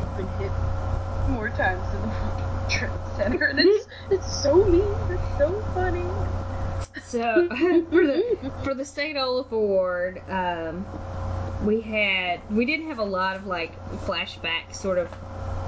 [0.00, 0.52] you've been hit
[1.28, 3.58] more times than the World Trade Center, and
[4.10, 6.04] it's so mean, it's so funny.
[7.02, 7.48] So
[7.90, 9.16] for the for the St.
[9.16, 10.84] Olaf Award, um,
[11.62, 13.72] we had we didn't have a lot of like
[14.06, 15.08] flashback sort of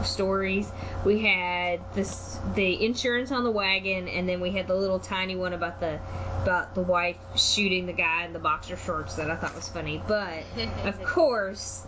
[0.04, 0.70] stories.
[1.04, 5.36] We had this the insurance on the wagon, and then we had the little tiny
[5.36, 5.98] one about the
[6.42, 10.00] about the wife shooting the guy in the boxer shorts that I thought was funny.
[10.06, 10.44] But
[10.84, 11.84] of course,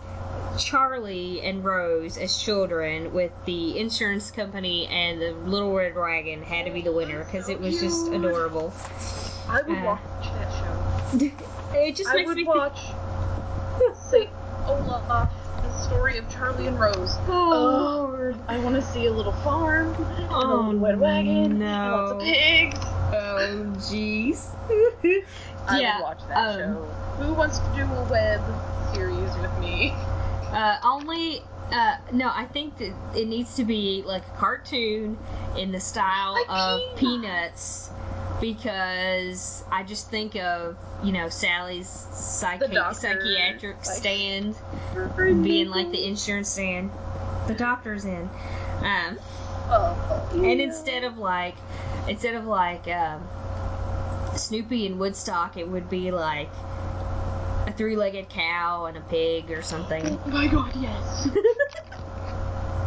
[0.57, 6.65] Charlie and Rose as children with the insurance company and the little red wagon had
[6.65, 8.73] to be the winner because it was just adorable.
[9.47, 10.01] I would Uh, watch
[10.33, 11.31] that show.
[11.77, 12.55] it just I makes would me think.
[12.55, 12.79] watch
[14.09, 14.29] Saint
[14.65, 17.15] Olaf, the story of Charlie and Rose.
[17.27, 18.09] Oh.
[18.11, 18.35] Lord.
[18.47, 21.65] I want to see a little farm, and a Oh, little red wagon, no.
[21.65, 22.79] lots of pigs.
[23.11, 24.45] Oh, jeez.
[25.67, 25.97] I yeah.
[25.97, 27.23] would watch that um, show.
[27.23, 28.41] Who wants to do a web
[28.93, 29.91] series with me?
[30.51, 31.43] Uh, only.
[31.71, 35.17] Uh, no, I think that it needs to be like a cartoon
[35.55, 37.89] in the style Like of Peanuts.
[37.89, 37.89] Peanuts
[38.39, 44.55] because I just think of, you know, Sally's psychi- doctor, psychiatric like- stand
[45.43, 46.91] being like the insurance stand.
[47.47, 48.29] The doctor's in.
[48.83, 49.17] Um,
[49.71, 51.53] Oh, And instead of like,
[52.07, 53.21] instead of like um,
[54.35, 56.49] Snoopy and Woodstock, it would be like
[57.67, 60.03] a three-legged cow and a pig or something.
[60.07, 61.27] Oh my god, yes.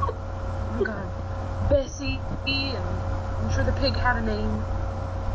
[0.02, 1.70] oh my god.
[1.70, 2.84] Bessie, and
[3.42, 4.64] I'm sure the pig had a name.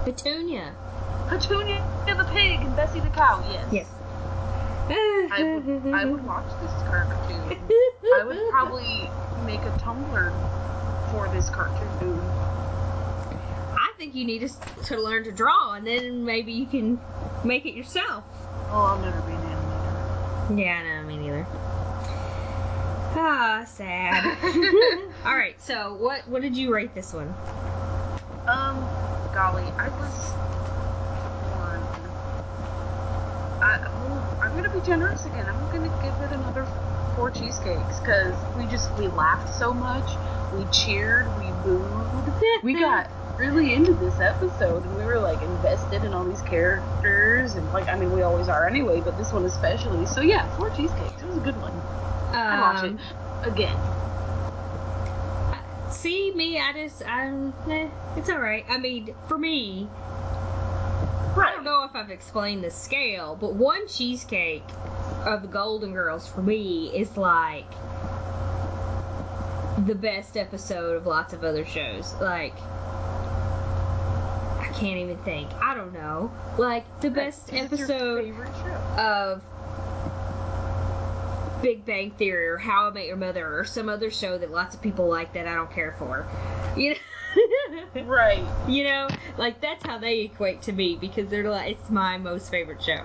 [0.07, 0.73] Petunia.
[1.27, 3.67] Petunia the pig and Bessie the cow, yes.
[3.73, 3.87] Yes.
[4.89, 7.57] I would, I would watch this cartoon.
[8.15, 9.09] I would probably
[9.45, 12.21] make a Tumblr for this cartoon.
[13.77, 17.01] I think you need to, to learn to draw, and then maybe you can
[17.43, 18.23] make it yourself.
[18.71, 20.57] Oh, I'll never be an animator.
[20.57, 21.45] Yeah, no, me neither.
[23.19, 24.23] Ah, sad.
[25.25, 27.35] All right, so what what did you rate this one?
[28.47, 28.91] Um,
[29.31, 30.37] golly, I was
[31.39, 32.15] one.
[33.61, 35.47] I, well, I'm gonna be generous again.
[35.49, 36.67] I'm gonna give it another
[37.15, 40.19] four cheesecakes because we just we laughed so much,
[40.51, 42.27] we cheered, we booed,
[42.61, 47.55] we got really into this episode, and we were like invested in all these characters,
[47.55, 50.05] and like I mean we always are anyway, but this one especially.
[50.05, 51.23] So yeah, four cheesecakes.
[51.23, 51.83] It was a good one.
[52.31, 53.93] I'd watch Um, it again.
[56.01, 58.63] See me, I just I'm eh, it's all right.
[58.69, 59.87] I mean, for me,
[61.35, 64.63] I don't know if I've explained the scale, but one cheesecake
[65.25, 67.65] of the Golden Girls for me is like
[69.87, 72.13] the best episode of lots of other shows.
[72.21, 72.53] Like
[74.59, 75.51] I can't even think.
[75.53, 76.31] I don't know.
[76.59, 78.35] Like the best episode
[78.99, 79.41] of
[81.61, 84.75] Big Bang Theory or How I Met Your Mother or some other show that lots
[84.75, 86.25] of people like that I don't care for.
[86.77, 88.03] You know?
[88.03, 88.43] right.
[88.67, 92.51] You know, like that's how they equate to me because they're like it's my most
[92.51, 93.03] favorite show.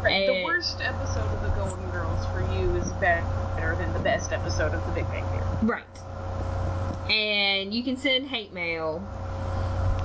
[0.00, 0.26] Right.
[0.26, 4.72] the worst episode of the Golden Girls for you is better than the best episode
[4.72, 5.44] of the Big Bang Theory.
[5.62, 7.10] Right.
[7.10, 9.06] And you can send hate mail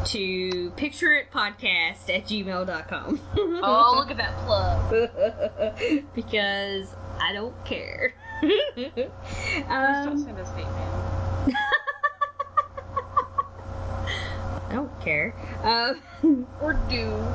[0.05, 3.19] to pictureitpodcast at gmail.com.
[3.37, 6.03] oh, look at that plug.
[6.15, 6.87] because
[7.19, 8.13] I don't care.
[8.41, 8.87] Please
[9.69, 11.07] um, don't send us hate mail.
[14.69, 15.33] I don't care.
[15.63, 15.93] Uh,
[16.61, 17.25] or do.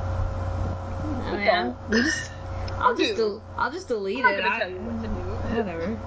[1.24, 2.30] I mean, I'm just,
[2.74, 4.42] I'll just, del- I'll just delete I'm it.
[4.42, 5.14] Gonna tell you what to do.
[5.56, 5.98] Whatever.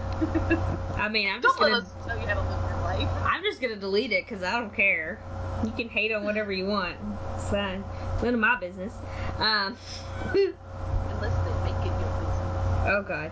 [0.97, 1.79] I mean, I'm just don't gonna.
[1.79, 3.09] Let us tell you how to live your life.
[3.23, 5.19] I'm just gonna delete it because I don't care.
[5.63, 6.95] You can hate on whatever you want.
[7.37, 7.51] It's.
[7.51, 8.93] None of my business.
[9.37, 9.77] Um.
[10.33, 12.74] Unless they make it your business.
[12.85, 13.31] Oh God.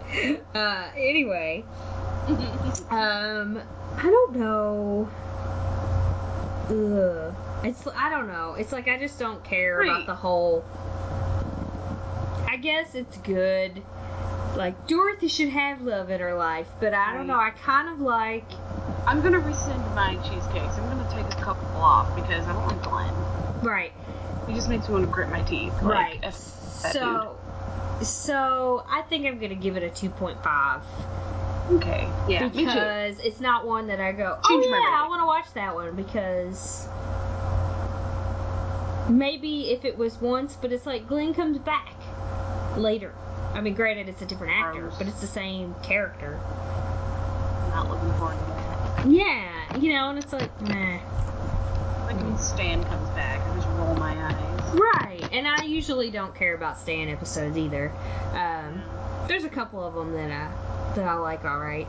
[0.56, 0.90] Uh.
[0.98, 1.64] Anyway.
[2.90, 3.62] um.
[3.98, 5.10] I don't know.
[6.70, 7.36] Ugh.
[7.66, 8.56] It's I don't know.
[8.56, 9.90] It's like I just don't care Right.
[9.90, 10.64] about the whole.
[12.48, 13.82] I guess it's good.
[14.56, 17.28] Like Dorothy should have love in her life, but I don't Right.
[17.28, 17.40] know.
[17.40, 18.46] I kind of like.
[19.06, 20.78] I'm gonna rescind my cheesecakes.
[20.78, 23.14] I'm gonna take a couple off because I don't like Glenn.
[23.62, 23.92] Right.
[24.48, 25.74] He just makes me want to grit my teeth.
[25.82, 26.34] Like, Right.
[26.34, 27.38] So.
[28.02, 30.82] So I think I'm gonna give it a 2.5.
[31.72, 32.08] Okay.
[32.28, 32.50] Yeah.
[32.50, 34.38] because it's not one that I go.
[34.48, 36.88] Change oh yeah, I want to watch that one because
[39.10, 41.96] maybe if it was once, but it's like Glenn comes back
[42.78, 43.14] later.
[43.54, 46.40] I mean, granted, it's a different actor, but it's the same character.
[47.64, 49.08] I'm not looking forward to that.
[49.08, 51.00] Yeah, you know, and it's like, meh.
[52.06, 54.80] Like when Stan comes back, I just roll my eyes.
[54.80, 57.92] Right, and I usually don't care about Stan episodes either.
[58.34, 58.82] Um,
[59.28, 60.52] there's a couple of them that I
[60.96, 61.88] that I like, all right,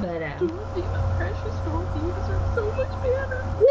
[0.00, 3.44] but um, Dorothy, my precious Dorothy, you deserve so much better.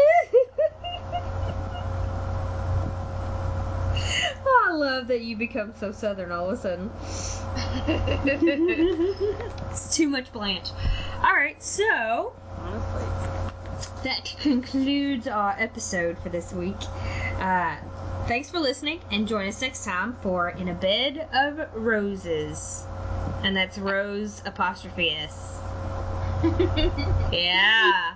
[4.66, 6.90] I love that you become so southern all of a sudden.
[9.70, 10.70] it's too much Blanche.
[11.22, 13.04] All right, so Honestly.
[14.02, 16.76] that concludes our episode for this week.
[17.38, 17.76] Uh,
[18.26, 22.84] thanks for listening, and join us next time for In a Bed of Roses.
[23.42, 25.50] And that's Rose apostrophe S.
[27.32, 28.14] Yeah.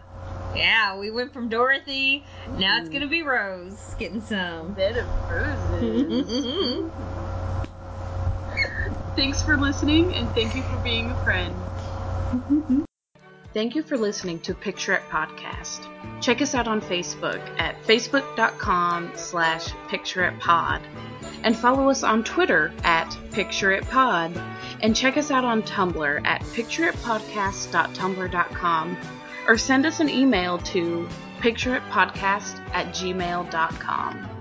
[0.55, 2.25] Yeah, we went from Dorothy,
[2.59, 4.73] now it's gonna be Rose getting some.
[4.73, 6.91] Bed of roses.
[9.15, 11.55] Thanks for listening, and thank you for being a friend.
[13.59, 15.89] Thank you for listening to Picture It Podcast.
[16.23, 20.81] Check us out on Facebook at facebook.com slash pictureitpod
[21.43, 24.41] and follow us on Twitter at pictureitpod
[24.81, 28.97] and check us out on Tumblr at pictureitpodcast.tumblr.com
[29.49, 31.09] or send us an email to
[31.41, 34.38] pictureitpodcast at gmail.com.